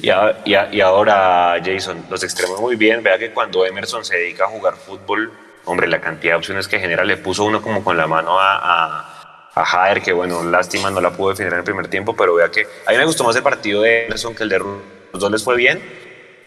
[0.00, 3.04] Y, y, ahora, Jason, los extremos muy bien.
[3.04, 5.32] Vea que cuando Emerson se dedica a jugar fútbol,
[5.66, 8.56] hombre, la cantidad de opciones que genera le puso uno como con la mano a,
[8.56, 12.34] a, a Jader, que bueno, lástima no la pudo definir en el primer tiempo, pero
[12.34, 15.20] vea que a mí me gustó más el partido de Emerson que el de Los
[15.20, 15.80] dos les fue bien,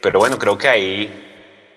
[0.06, 1.10] pero bueno, creo que ahí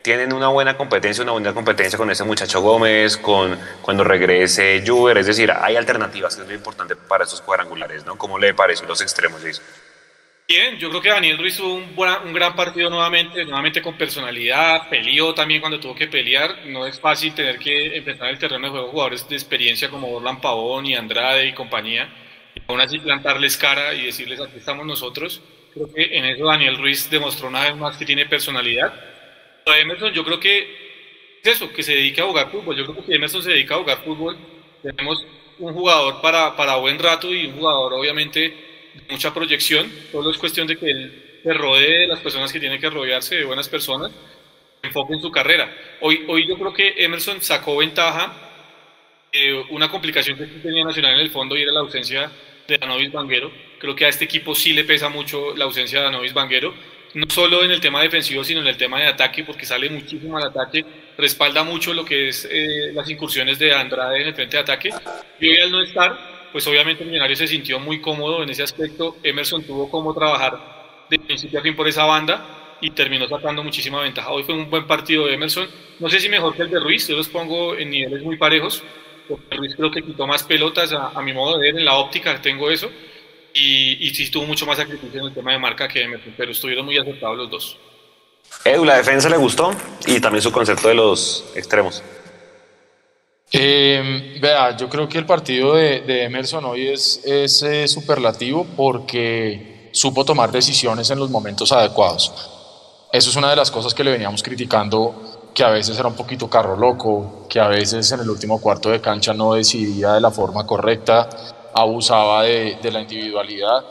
[0.02, 5.16] tienen una buena competencia, una buena competencia con ese muchacho Gómez, con cuando regrese Juber,
[5.16, 8.18] es decir, hay alternativas, que es lo importante para estos cuadrangulares, ¿no?
[8.18, 9.64] ¿Cómo le pareció los extremos, Jason?
[10.46, 11.94] Bien, yo creo que Daniel Ruiz tuvo un,
[12.26, 16.66] un, gran partido nuevamente, nuevamente con personalidad, peleó también cuando tuvo que pelear.
[16.66, 20.38] No es fácil tener que enfrentar el terreno de juego jugadores de experiencia como Orlan
[20.42, 22.12] Pavón y Andrade y compañía,
[22.54, 25.40] y aún así plantarles cara y decirles aquí estamos nosotros.
[25.78, 28.92] Creo que en eso Daniel Ruiz demostró una vez más que tiene personalidad.
[29.64, 32.76] Emerson, yo creo que es eso, que se dedica a jugar fútbol.
[32.76, 34.36] Yo creo que si Emerson se dedica a jugar fútbol,
[34.82, 35.24] tenemos
[35.60, 39.88] un jugador para, para buen rato y un jugador obviamente de mucha proyección.
[40.10, 43.36] Todo es cuestión de que él se rodee de las personas que tiene que rodearse,
[43.36, 44.10] de buenas personas,
[44.82, 45.72] enfoque en su carrera.
[46.00, 48.32] Hoy, hoy yo creo que Emerson sacó ventaja
[49.32, 52.32] de una complicación que tenía Nacional en el fondo y era la ausencia
[52.66, 53.67] de Anovis Banguero.
[53.78, 56.74] Creo que a este equipo sí le pesa mucho la ausencia de Anovis Banguero,
[57.14, 60.36] no solo en el tema defensivo, sino en el tema de ataque, porque sale muchísimo
[60.36, 60.84] al ataque,
[61.16, 64.90] respalda mucho lo que es eh, las incursiones de Andrade en el frente de ataque.
[65.40, 68.62] Y hoy al no estar, pues obviamente el Millonario se sintió muy cómodo en ese
[68.62, 69.16] aspecto.
[69.22, 74.02] Emerson tuvo como trabajar de principio a fin por esa banda y terminó sacando muchísima
[74.02, 74.30] ventaja.
[74.30, 75.68] Hoy fue un buen partido de Emerson.
[75.98, 78.84] No sé si mejor que el de Ruiz, yo los pongo en niveles muy parejos,
[79.50, 82.70] Ruiz creo que quitó más pelotas a, mi modo de ver, en la óptica tengo
[82.70, 82.90] eso,
[83.54, 86.52] y, y sí tuvo mucho más sacrificio en el tema de marca que Emerson, pero
[86.52, 87.78] estuvieron muy acertados los dos.
[88.64, 89.70] Edu, la defensa le gustó
[90.06, 92.02] y también su concepto de los extremos.
[93.50, 99.88] Eh, vea, yo creo que el partido de, Emerson hoy es, es eh, superlativo porque
[99.92, 102.32] supo tomar decisiones en los momentos adecuados.
[103.10, 106.14] Eso es una de las cosas que le veníamos criticando que a veces era un
[106.14, 110.20] poquito carro loco, que a veces en el último cuarto de cancha no decidía de
[110.20, 111.28] la forma correcta,
[111.74, 113.84] abusaba de, la individualidad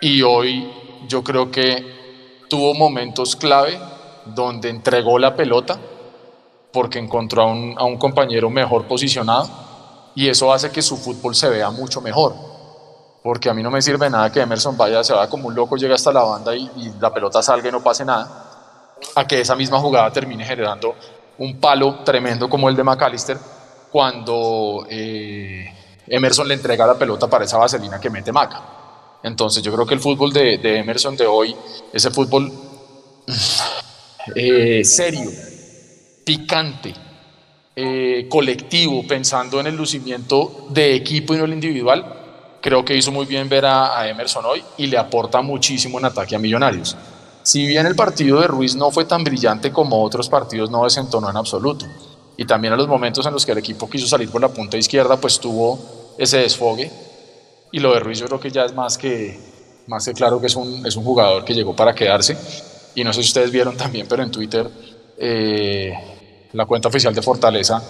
[0.00, 0.70] y hoy
[1.06, 3.78] yo creo que tuvo momentos clave
[4.26, 5.78] donde entregó la pelota
[6.72, 9.48] porque encontró a un, compañero mejor posicionado
[10.14, 12.34] y eso hace que su fútbol se vea mucho mejor.
[13.22, 15.76] Porque a mí no me sirve nada que Emerson vaya, se vaya como un loco,
[15.76, 19.40] llegue hasta la banda y, y la pelota salga y no pase nada, a que
[19.40, 20.94] esa misma jugada termine generando
[21.38, 23.38] un palo tremendo como el de McAllister
[23.90, 25.74] cuando eh,
[26.10, 28.60] Emerson le entrega la pelota para esa vaselina que mete Maca.
[29.22, 31.54] Entonces yo creo que el fútbol de, Emerson de hoy,
[31.92, 32.52] ese fútbol
[34.34, 35.30] eh, serio,
[36.24, 36.92] picante,
[37.76, 42.04] eh, colectivo, pensando en el lucimiento de equipo y no el individual,
[42.60, 46.06] creo que hizo muy bien ver a, a, Emerson hoy y le aporta muchísimo en
[46.06, 46.96] ataque a Millonarios.
[47.44, 51.30] Si bien el partido de Ruiz no fue tan brillante como otros partidos, no desentonó
[51.30, 51.86] en absoluto.
[52.36, 54.76] Y también a los momentos en los que el equipo quiso salir por la punta
[54.76, 56.90] izquierda, pues tuvo ese desfogue.
[57.72, 59.38] Y lo de Ruiz yo creo que ya es más que,
[59.86, 62.36] más que claro que es un, es un jugador que llegó para quedarse.
[62.94, 64.68] Y no sé si ustedes vieron también, pero en Twitter
[65.16, 65.92] eh,
[66.52, 67.82] la cuenta oficial de Fortaleza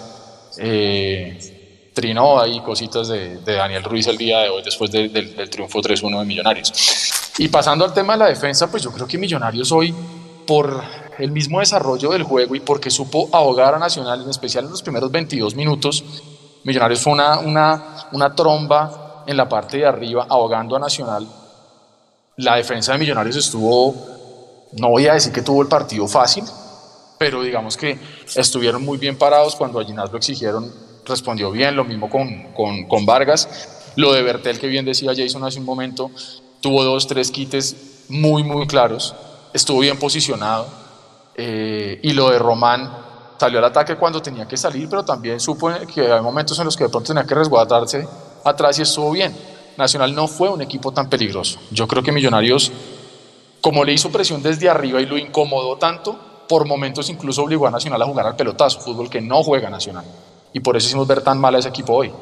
[0.57, 5.21] eh, trinó ahí cositas de, de, Daniel Ruiz el día de hoy después de, de,
[5.23, 6.73] del triunfo 3-1 de Millonarios.
[7.37, 9.93] Y pasando al tema de la defensa, pues yo creo que Millonarios hoy,
[10.45, 10.83] por
[11.17, 14.81] el mismo desarrollo del juego y porque supo ahogar a Nacional, en especial en los
[14.81, 16.03] primeros 22 minutos,
[16.63, 17.39] Millonarios fue una,
[18.11, 21.27] una, tromba en la parte de arriba ahogando a Nacional.
[22.37, 23.95] La defensa de Millonarios estuvo,
[24.73, 26.43] no voy a decir que tuvo el partido fácil,
[27.17, 27.99] pero digamos que
[28.35, 30.71] estuvieron muy bien parados cuando a Ginás lo exigieron,
[31.05, 33.93] respondió bien, lo mismo con, con, con, Vargas.
[33.95, 36.11] Lo de Bertel, que bien decía Jason hace un momento,
[36.61, 39.15] tuvo dos, tres quites muy, muy claros,
[39.53, 40.67] estuvo bien posicionado.
[41.35, 42.91] Eh, y lo de Román,
[43.41, 46.77] salió al ataque cuando tenía que salir, pero también supo que hay momentos en los
[46.77, 48.07] que de pronto tenía que resguardarse
[48.43, 49.35] atrás y estuvo bien.
[49.77, 51.57] Nacional no fue un equipo tan peligroso.
[51.71, 52.71] Yo creo que Millonarios,
[53.59, 57.71] como le hizo presión desde arriba y lo incomodó tanto, por momentos incluso obligó a
[57.71, 60.05] Nacional a jugar al pelotazo, fútbol que no juega Nacional.
[60.53, 62.13] Y por eso hicimos ver tan mal a ese equipo hoy.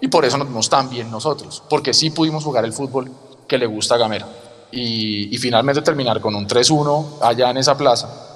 [0.00, 3.10] Y por eso nos vimos tan bien nosotros, porque sí pudimos jugar el fútbol
[3.48, 4.28] que le gusta a Gamera.
[4.70, 8.27] Y, y finalmente terminar con un 3-1 allá en esa plaza,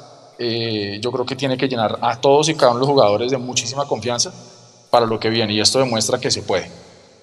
[0.45, 3.30] eh, yo creo que tiene que llenar a todos y cada uno de los jugadores
[3.30, 4.32] de muchísima confianza
[4.90, 5.53] para lo que viene.
[5.53, 6.68] Y esto demuestra que se puede.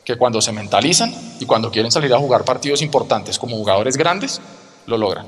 [0.05, 4.39] Que cuando se mentalizan y cuando quieren salir a jugar partidos importantes como jugadores grandes,
[4.87, 5.27] lo logran.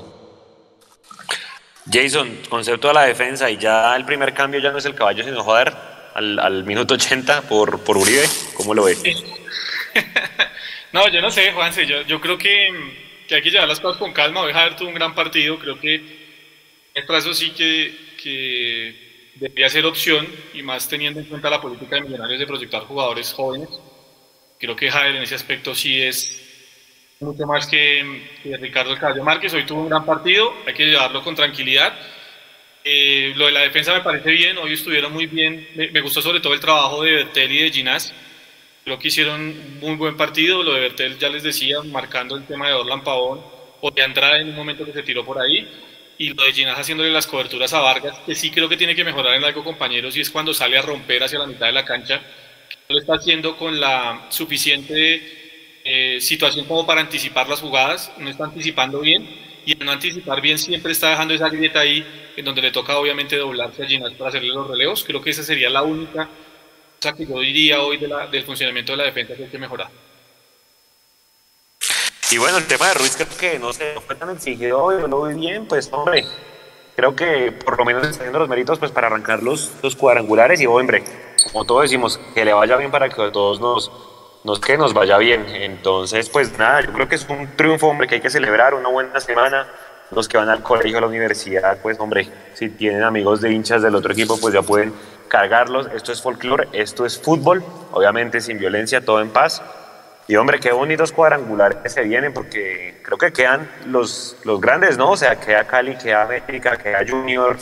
[1.92, 5.22] Jason, concepto de la defensa y ya el primer cambio ya no es el caballo
[5.22, 5.76] sino joder
[6.14, 8.24] al, al minuto 80 por, por Uribe,
[8.54, 9.02] ¿cómo lo ves?
[10.92, 12.68] no, yo no sé, Juanse, yo, yo creo que,
[13.28, 15.78] que, hay que llevar las cosas con calma, hoy Javier tuvo un gran partido, creo
[15.78, 16.21] que
[16.94, 22.02] el plazo sí que, que ser opción y más teniendo en cuenta la política de
[22.02, 23.68] Millonarios de proyectar jugadores jóvenes,
[24.58, 26.42] creo que Javier en ese aspecto sí es
[27.20, 29.54] mucho más que, que Ricardo Caballo Márquez.
[29.54, 31.94] Hoy tuvo un gran partido, hay que llevarlo con tranquilidad.
[32.84, 35.68] Eh, lo de la defensa me parece bien, hoy estuvieron muy bien.
[35.74, 38.12] Me, me, gustó sobre todo el trabajo de Bertel y de Ginás.
[38.84, 40.62] Creo que hicieron un muy buen partido.
[40.62, 43.40] Lo de Bertel ya les decía, marcando el tema de Orlan Pavón
[43.80, 45.68] o de Andrade en un momento que se tiró por ahí.
[46.22, 49.02] Y lo de Ginás haciéndole las coberturas a Vargas, que sí creo que tiene que
[49.02, 51.84] mejorar en algo, compañeros, y es cuando sale a romper hacia la mitad de la
[51.84, 52.22] cancha.
[52.88, 58.44] Lo está haciendo con la suficiente eh, situación como para anticipar las jugadas, no está
[58.44, 59.28] anticipando bien
[59.66, 62.06] y al no anticipar bien siempre está dejando esa grieta ahí
[62.36, 65.02] en donde le toca obviamente doblarse a Ginás para hacerle los relevos.
[65.02, 66.28] Creo que esa sería la única
[67.00, 69.58] cosa que yo diría hoy de la, del funcionamiento de la defensa que hay que
[69.58, 69.90] mejorar.
[72.32, 75.24] Y bueno, el tema de Ruiz creo que no, no fue tan exigido hoy, lo
[75.24, 76.24] vi bien, pues hombre,
[76.96, 80.66] creo que por lo menos está los méritos pues para arrancar los, los cuadrangulares y
[80.66, 81.04] hombre,
[81.44, 83.92] como todos decimos, que le vaya bien para que todos nos
[84.44, 85.44] no es que nos vaya bien.
[85.46, 88.88] Entonces, pues nada, yo creo que es un triunfo, hombre, que hay que celebrar, una
[88.88, 89.68] buena semana.
[90.10, 93.82] Los que van al colegio, a la universidad, pues hombre, si tienen amigos de hinchas
[93.82, 94.92] del otro equipo, pues ya pueden
[95.28, 95.88] cargarlos.
[95.94, 97.62] Esto es folclore, esto es fútbol,
[97.92, 99.62] obviamente sin violencia, todo en paz.
[100.28, 105.10] Y hombre, qué bonitos cuadrangulares se vienen, porque creo que quedan los, los grandes, ¿no?
[105.10, 107.56] O sea, queda Cali, queda América, queda Junior,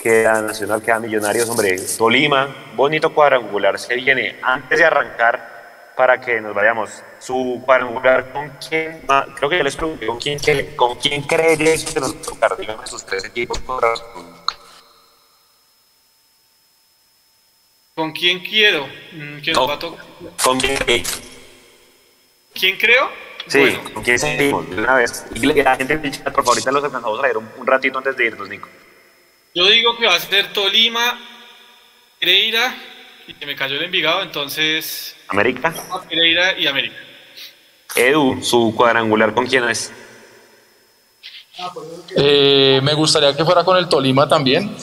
[0.00, 6.40] queda Nacional, queda Millonarios, hombre, Tolima, bonito cuadrangular se viene antes de arrancar para que
[6.40, 7.02] nos vayamos.
[7.18, 9.02] Su cuadrangular, ¿con quién?
[9.08, 10.38] Ah, creo que ya les pregunté, ¿con quién,
[10.76, 13.58] con quién cree que nos tocar, digamos, esos tres equipos?
[17.94, 18.86] ¿Con quién quiero?
[19.42, 20.04] ¿Quién no, va a tocar?
[20.42, 21.04] ¿Con quién?
[22.54, 23.10] ¿Quién creo?
[23.46, 23.94] Sí, bueno.
[23.94, 24.70] ¿con quién sentimos?
[24.70, 25.24] De una vez.
[25.34, 27.66] Y la gente en el chat, por favor, ahorita los alcanzamos a leer un, un
[27.66, 28.68] ratito antes de irnos, Nico.
[29.54, 31.18] Yo digo que va a ser Tolima,
[32.18, 32.74] Pereira
[33.26, 35.74] y que me cayó el Envigado, entonces América.
[36.08, 36.96] Pereira y América.
[37.94, 39.92] Edu, su cuadrangular con quién es?
[42.16, 44.74] Eh, me gustaría que fuera con el Tolima también,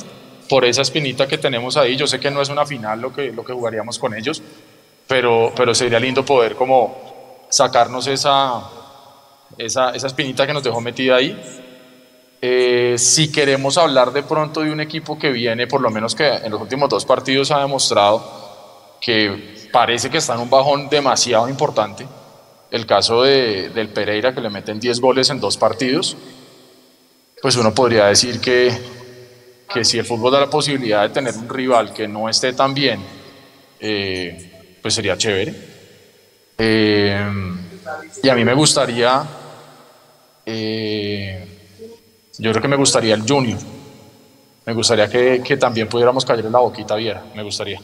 [0.48, 1.96] por esa espinita que tenemos ahí.
[1.96, 4.42] Yo sé que no es una final lo que, lo que jugaríamos con ellos,
[5.08, 7.09] pero, pero sería lindo poder como
[7.50, 8.62] sacarnos esa,
[9.58, 11.38] esa, esa espinita que nos dejó metida ahí.
[12.42, 16.28] Eh, si queremos hablar de pronto de un equipo que viene, por lo menos que
[16.28, 21.50] en los últimos dos partidos ha demostrado que parece que está en un bajón demasiado
[21.50, 22.08] importante,
[22.72, 26.16] el caso de, del Pereira que le meten 10 goles en dos partidos,
[27.42, 28.72] pues uno podría decir que,
[29.74, 32.74] que si el fútbol da la posibilidad de tener un rival que no esté tan
[32.74, 33.02] bien,
[33.80, 35.69] eh, pues sería chévere.
[36.62, 37.26] Eh,
[38.22, 39.24] y a mí me gustaría,
[40.46, 41.48] eh,
[42.38, 43.60] yo creo que me gustaría el Junior.
[44.66, 47.80] Me gustaría que, que también pudiéramos caer en la boquita Viera, me gustaría.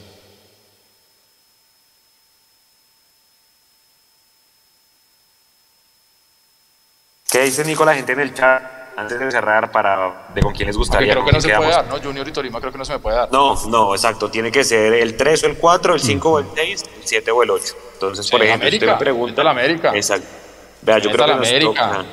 [7.32, 10.68] ¿Qué dice Nico la gente en el chat antes de cerrar para de con quién
[10.68, 11.14] les Aunque gustaría?
[11.14, 11.98] creo que no se puede dar, ¿no?
[12.02, 13.32] Junior y Tolima creo que no se me puede dar.
[13.32, 14.30] No, no, exacto.
[14.30, 17.32] Tiene que ser el 3 o el 4, el 5 o el 6, el 7
[17.32, 17.74] o el 8.
[17.94, 19.44] Entonces, por ejemplo, América, usted me pregunta.
[19.44, 19.92] la América.
[19.96, 20.28] Exacto.
[20.82, 21.66] Vea, yo creo que América.
[21.66, 22.06] toca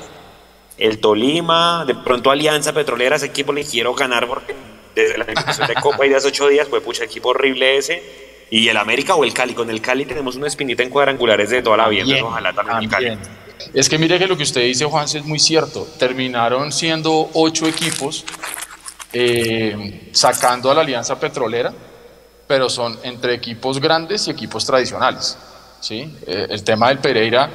[0.77, 4.55] el Tolima, de pronto Alianza Petrolera, ese equipo le quiero ganar porque
[4.95, 8.33] desde la invitación de Copa y de hace 8 días fue pucha equipo horrible ese.
[8.49, 9.53] Y el América o el Cali.
[9.53, 12.01] Con el Cali tenemos una espinita en cuadrangulares de toda la vida.
[12.01, 13.17] entonces También, ojalá también, el Cali.
[13.73, 15.87] Es que mire que lo que usted dice, Juanse, es muy cierto.
[15.97, 18.25] Terminaron siendo ocho equipos
[19.11, 21.71] eh, sacando a la Alianza Petrolera,
[22.47, 25.37] pero son entre equipos grandes y equipos tradicionales.
[25.79, 26.11] ¿sí?
[26.25, 27.49] Eh, el tema del Pereira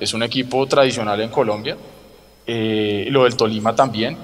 [0.00, 1.76] es un equipo tradicional en Colombia,
[2.46, 4.16] eh, lo del Tolima también.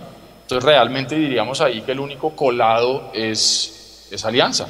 [0.42, 4.66] Entonces realmente diríamos ahí que el único colado es, es Alianza.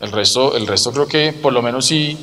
[0.00, 2.16] El resto, el resto creo que por lo menos sí,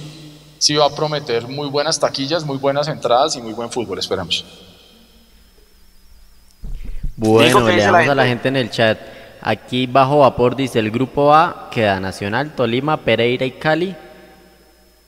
[0.57, 4.45] sí va a prometer muy buenas taquillas, muy buenas entradas y muy buen fútbol, esperamos.
[7.17, 8.47] Bueno, Nico, ¿qué le damos a la gente?
[8.49, 8.99] en el chat.
[9.41, 13.95] Aquí bajo vapor dice el grupo A queda Nacional, Tolima, Pereira y Cali.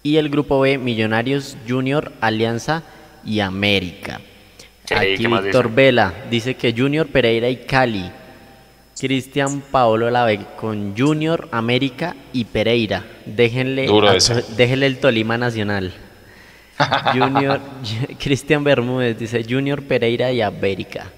[0.04, 2.84] Y el grupo B, Millonarios, Junior, Alianza
[3.26, 4.22] y América.
[4.86, 5.76] Sí, Aquí ¿qué más Víctor dice?
[5.76, 8.10] Vela dice que Junior, Pereira y Cali.
[9.00, 13.06] Cristian Paolo Lave con Junior, América y Pereira.
[13.26, 15.94] Déjenle, a déjenle el Tolima Nacional.
[17.14, 17.60] Junior,
[18.20, 21.12] Cristian Bermúdez dice Junior, Pereira y América.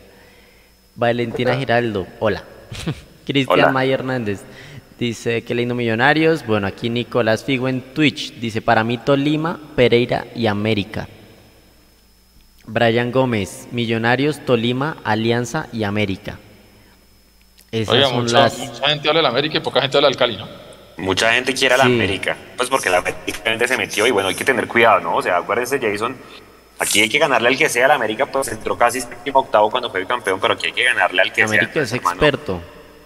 [0.96, 2.44] Valentina Giraldo, hola.
[3.26, 3.74] Cristian.
[3.74, 4.42] May Hernández
[4.98, 6.46] dice que lindo Millonarios.
[6.46, 11.08] Bueno, aquí Nicolás Figo en Twitch dice para mí Tolima, Pereira y América.
[12.66, 16.40] Brian Gómez, Millonarios, Tolima, Alianza y América.
[17.72, 18.58] Esas Oiga, son mucha, las.
[18.58, 20.48] mucha gente habla del América y poca gente habla del Cali, ¿no?
[20.98, 21.94] Mucha gente quiere a la Sí.
[21.94, 25.16] América, pues porque la América se metió y bueno, hay que tener cuidado, ¿no?
[25.16, 26.18] O sea, acuérdense, Jason,
[26.80, 29.90] aquí hay que ganarle al que sea, la América pues entró casi séptimo octavo cuando
[29.90, 31.84] fue el campeón, pero aquí hay que ganarle al que América sea.
[31.84, 32.12] es hermano.
[32.16, 32.62] experto.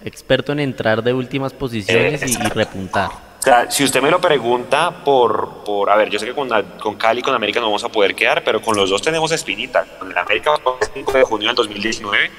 [0.05, 3.09] Experto en entrar de últimas posiciones y, y repuntar.
[3.39, 6.49] O sea, si usted me lo pregunta por, por a ver, yo sé que con,
[6.49, 9.01] la- con Cali y con América no vamos a poder quedar, pero con los dos
[9.01, 9.86] tenemos espinita.
[9.99, 12.32] Con el América fue el 5 de junio del 2019,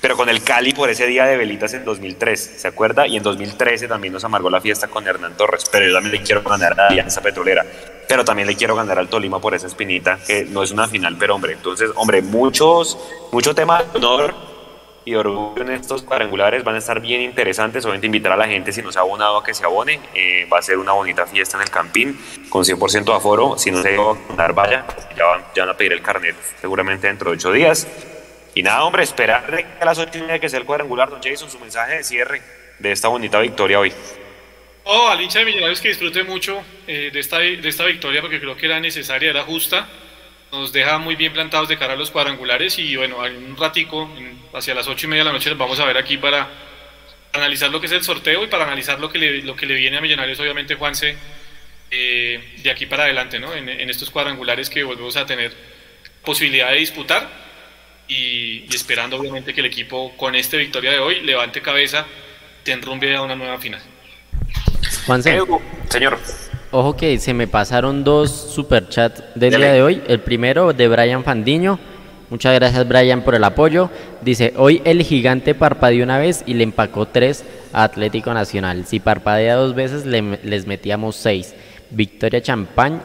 [0.00, 3.06] pero con el Cali por ese día de velitas en 2003, ¿se acuerda?
[3.06, 6.22] Y en 2013 también nos amargó la fiesta con Hernán Torres, pero yo también le
[6.22, 7.64] quiero ganar a Alianza Petrolera,
[8.08, 11.16] pero también le quiero ganar al Tolima por esa espinita, que no es una final,
[11.18, 12.98] pero hombre, entonces, hombre, muchos,
[13.32, 14.58] mucho tema de honor
[15.08, 17.82] y orgullo en estos cuadrangulares van a estar bien interesantes.
[17.84, 20.00] Obviamente invitar a la gente si no se ha abonado a que se abone.
[20.14, 22.20] Eh, va a ser una bonita fiesta en el Campín
[22.50, 23.56] con 100% de aforo.
[23.56, 24.84] Si no se va a vaya.
[25.16, 27.86] Ya van, ya van a pedir el carnet seguramente dentro de ocho días.
[28.58, 31.08] Y nada, hombre, esperar a las ocho y que sea el cuadrangular.
[31.08, 32.42] Don Jason, su mensaje de cierre
[32.80, 33.92] de esta bonita victoria hoy.
[34.82, 38.40] Oh, al hincha de Millonarios que disfrute mucho eh, de, esta, de esta victoria porque
[38.40, 39.86] creo que era necesaria, era justa.
[40.50, 44.10] Nos deja muy bien plantados de cara a los cuadrangulares y bueno, en un ratico,
[44.16, 46.48] en- hacia las ocho y media de la noche, nos vamos a ver aquí para
[47.34, 49.74] analizar lo que es el sorteo y para analizar lo que le, lo que le
[49.74, 51.16] viene a Millonarios, obviamente, Juanse,
[51.92, 53.54] eh, de aquí para adelante, ¿no?
[53.54, 55.52] En, en estos cuadrangulares que volvemos a tener
[56.24, 57.46] posibilidad de disputar
[58.08, 62.06] y, y esperando, obviamente, que el equipo con esta victoria de hoy levante cabeza,
[62.64, 63.80] te enrumbe a una nueva final.
[65.06, 65.38] Juanse,
[65.88, 66.18] señor.
[66.70, 70.02] Ojo que se me pasaron dos superchats del día de hoy.
[70.06, 71.78] El primero de Brian Fandiño.
[72.28, 73.90] Muchas gracias Brian por el apoyo.
[74.20, 77.42] Dice, hoy el gigante parpadeó una vez y le empacó tres
[77.72, 78.84] a Atlético Nacional.
[78.86, 81.54] Si parpadea dos veces le- les metíamos seis.
[81.88, 83.02] Victoria champán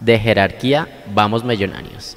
[0.00, 2.16] de jerarquía, vamos millonarios.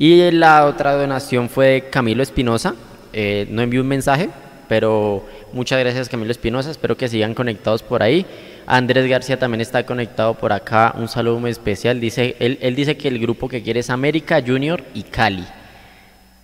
[0.00, 2.76] Y la otra donación fue de Camilo Espinosa.
[3.12, 4.30] Eh, no envió un mensaje,
[4.68, 6.70] pero muchas gracias Camilo Espinosa.
[6.70, 8.24] Espero que sigan conectados por ahí.
[8.64, 10.94] Andrés García también está conectado por acá.
[10.96, 11.98] Un saludo muy especial.
[11.98, 15.44] Dice, él, él dice que el grupo que quiere es América, Junior y Cali.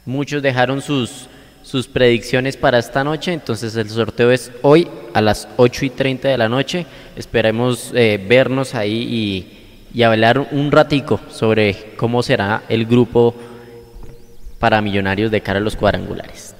[0.04, 1.28] Muchos dejaron sus,
[1.62, 3.32] sus predicciones para esta noche.
[3.32, 6.86] Entonces el sorteo es hoy a las 8 y 30 de la noche.
[7.14, 9.63] Esperemos eh, vernos ahí y,
[9.94, 13.34] y hablar un ratico sobre cómo será el grupo
[14.58, 16.54] para Millonarios de cara a los cuadrangulares.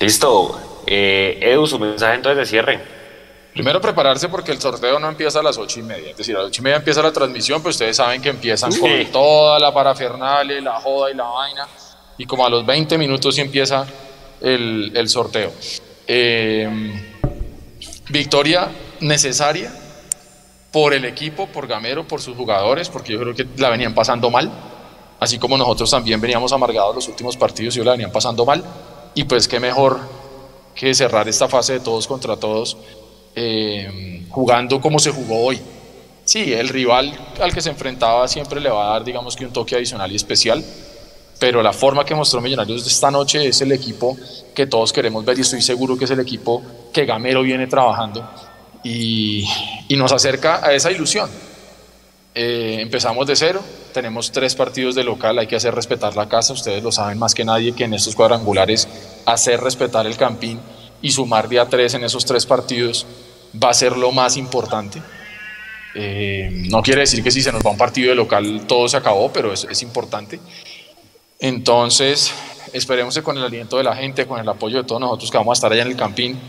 [0.00, 0.82] Listo.
[0.86, 2.80] Eh, Edu, su mensaje entonces de cierre.
[3.52, 6.10] Primero prepararse porque el sorteo no empieza a las ocho y media.
[6.10, 8.72] Es decir, a las ocho y media empieza la transmisión, pues ustedes saben que empiezan
[8.72, 8.80] Sí.
[8.80, 11.68] con toda la parafernalia, la joda y la vaina.
[12.18, 13.86] Y como a los 20 minutos sí empieza
[14.40, 15.52] el, el sorteo.
[16.06, 16.68] Eh,
[18.08, 18.68] victoria
[19.00, 19.70] necesaria
[20.72, 24.30] por el equipo, por Gamero, por sus jugadores, porque yo creo que la venían pasando
[24.30, 24.50] mal.
[25.20, 28.64] Así como nosotros también veníamos amargados los últimos partidos y la venían pasando mal.
[29.14, 30.00] Y pues qué mejor
[30.74, 32.78] que cerrar esta fase de todos contra todos
[33.36, 35.60] eh, jugando como se jugó hoy.
[36.24, 39.52] Sí, el rival al que se enfrentaba siempre le va a dar, digamos que un
[39.52, 40.64] toque adicional y especial,
[41.38, 44.16] pero la forma que mostró Millonarios esta noche es el equipo
[44.54, 46.62] que todos queremos ver y estoy seguro que es el equipo
[46.92, 48.24] que Gamero viene trabajando
[48.82, 49.48] y,
[49.88, 51.30] y nos acerca a esa ilusión.
[52.34, 53.62] Eh, empezamos de cero,
[53.92, 57.34] tenemos tres partidos de local, hay que hacer respetar la casa, ustedes lo saben más
[57.34, 58.88] que nadie que en estos cuadrangulares
[59.26, 60.58] hacer respetar el campín
[61.02, 63.06] y sumar día tres en esos tres partidos
[63.62, 65.02] va a ser lo más importante.
[65.94, 68.96] Eh, no quiere decir que si se nos va un partido de local todo se
[68.96, 70.40] acabó, pero es, es importante.
[71.38, 72.32] Entonces,
[72.72, 75.36] esperemos que con el aliento de la gente, con el apoyo de todos nosotros que
[75.36, 76.40] vamos a estar allá en el campín,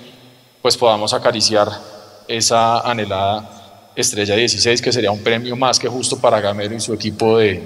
[0.61, 1.67] pues podamos acariciar
[2.27, 6.93] esa anhelada estrella 16, que sería un premio más que justo para Gamero y su
[6.93, 7.61] equipo de,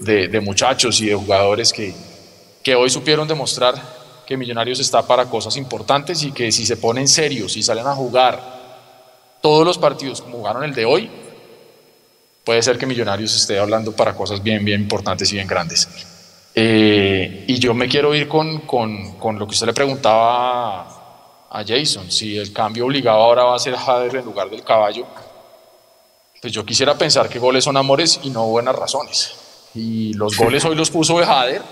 [0.00, 1.94] de- muchachos y de jugadores que,
[2.62, 3.74] que hoy supieron demostrar
[4.26, 7.94] que Millonarios está para cosas importantes y que si se ponen serios y salen a
[7.94, 8.58] jugar
[9.42, 11.10] todos los partidos como jugaron el de hoy,
[12.44, 15.88] puede ser que Millonarios esté hablando para cosas bien, bien importantes y bien grandes.
[16.54, 20.97] Eh, y yo me quiero ir con, con, con lo que usted le preguntaba
[21.50, 25.06] a Jason, si el cambio obligado ahora va a ser Jader en lugar del caballo,
[26.40, 29.34] pues yo quisiera pensar que goles son amores y no buenas razones.
[29.74, 31.62] Y los goles hoy los puso de Jader,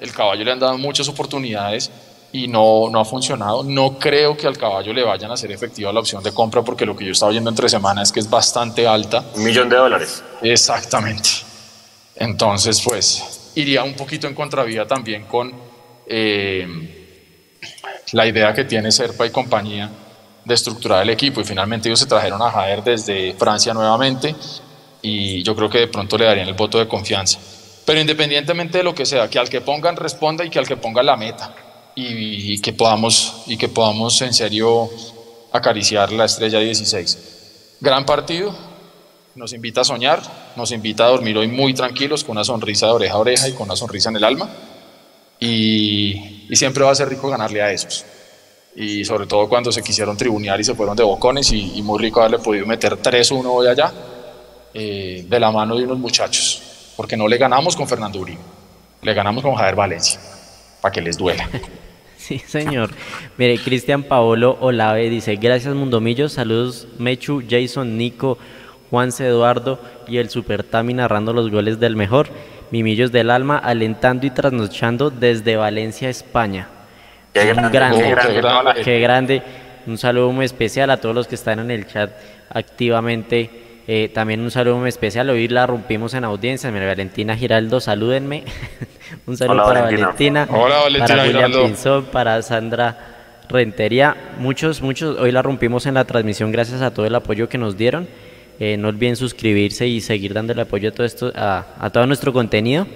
[0.00, 1.90] el caballo le han dado muchas oportunidades
[2.32, 3.62] y no, no ha funcionado.
[3.62, 6.84] No creo que al caballo le vayan a hacer efectiva la opción de compra porque
[6.84, 9.24] lo que yo estaba viendo entre semanas es que es bastante alta.
[9.36, 10.22] Un millón de dólares.
[10.42, 11.28] Exactamente.
[12.16, 15.52] Entonces, pues, iría un poquito en contravía también con
[16.06, 16.93] eh,
[18.12, 19.90] la idea que tiene Serpa y compañía
[20.44, 21.40] de estructurar el equipo.
[21.40, 24.34] Y finalmente ellos se trajeron a Jader desde Francia nuevamente
[25.02, 27.38] y yo creo que de pronto le darían el voto de confianza.
[27.84, 30.76] Pero independientemente de lo que sea, que al que pongan responda y que al que
[30.76, 31.54] ponga la meta
[31.94, 34.88] y, y que podamos y que podamos en serio
[35.52, 37.76] acariciar la estrella 16.
[37.80, 38.54] Gran partido,
[39.34, 40.22] nos invita a soñar,
[40.56, 43.52] nos invita a dormir hoy muy tranquilos, con una sonrisa de oreja a oreja y
[43.52, 44.48] con una sonrisa en el alma.
[45.44, 48.04] Y, siempre va a ser rico ganarle a esos.
[48.76, 51.98] Y sobre todo cuando se quisieron tribunear y se fueron de bocones y, y muy
[51.98, 53.92] rico haberle podido meter 3-1 hoy allá,
[54.72, 56.92] eh, de la mano de unos muchachos.
[56.96, 58.40] Porque no le ganamos con Fernando Uribe,
[59.02, 60.20] le ganamos con Javier Valencia,
[60.80, 61.48] para que les duela.
[62.16, 62.88] Sí, señor.
[63.36, 68.38] Mire, Cristian Paolo Olave dice, gracias Mundomillos, saludos Mechu, Jason, Nico,
[68.88, 69.78] Juanse Eduardo
[70.08, 72.30] y el Super Tami narrando los goles del mejor.
[72.74, 76.66] Mimillos del alma, alentando y trasnochando desde Valencia, España.
[77.32, 79.90] Qué Un grande, grande, qué grande, qué.
[79.92, 82.10] Un saludo muy especial a todos los que están en el chat
[82.50, 83.48] activamente.
[83.86, 85.30] Eh, también un saludo muy especial.
[85.30, 86.68] Hoy la rompimos en audiencia.
[86.72, 88.42] Mira, Valentina Giraldo, salúdenme.
[89.26, 90.46] un saludo Hola, para Valentina.
[90.46, 90.64] Valentina.
[90.64, 91.66] Hola, Valentina para Julián Giraldo.
[91.66, 92.98] Pinzón, para Sandra
[93.48, 94.16] Rentería.
[94.40, 95.16] Muchos, muchos.
[95.20, 98.08] Hoy la rompimos en la transmisión gracias a todo el apoyo que nos dieron.
[98.60, 102.32] Eh, no olviden suscribirse y seguir dándole apoyo a todo esto, a, a todo nuestro
[102.32, 102.86] contenido.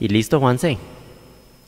[0.00, 0.78] Y listo, Juanse.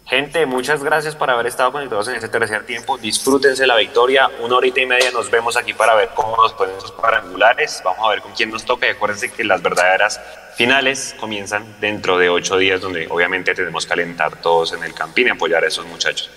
[0.08, 2.96] Gente, muchas gracias por haber estado conectados en este tercer tiempo.
[2.96, 4.30] Disfrútense la victoria.
[4.40, 7.82] Una horita y media nos vemos aquí para ver cómo nos ponen esos cuadrangulares.
[7.84, 8.86] Vamos a ver con quién nos toca.
[8.86, 10.18] Y acuérdense que las verdaderas
[10.56, 15.26] finales comienzan dentro de ocho días, donde obviamente tenemos que calentar todos en el campín
[15.26, 16.30] y apoyar a esos muchachos.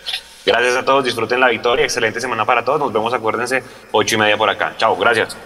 [0.46, 1.06] Gracias a todos.
[1.06, 1.86] Disfruten la victoria.
[1.86, 2.78] Excelente semana para todos.
[2.78, 3.64] Nos vemos, acuérdense,
[3.94, 4.74] ocho y media por acá.
[4.78, 5.38] Chao, gracias.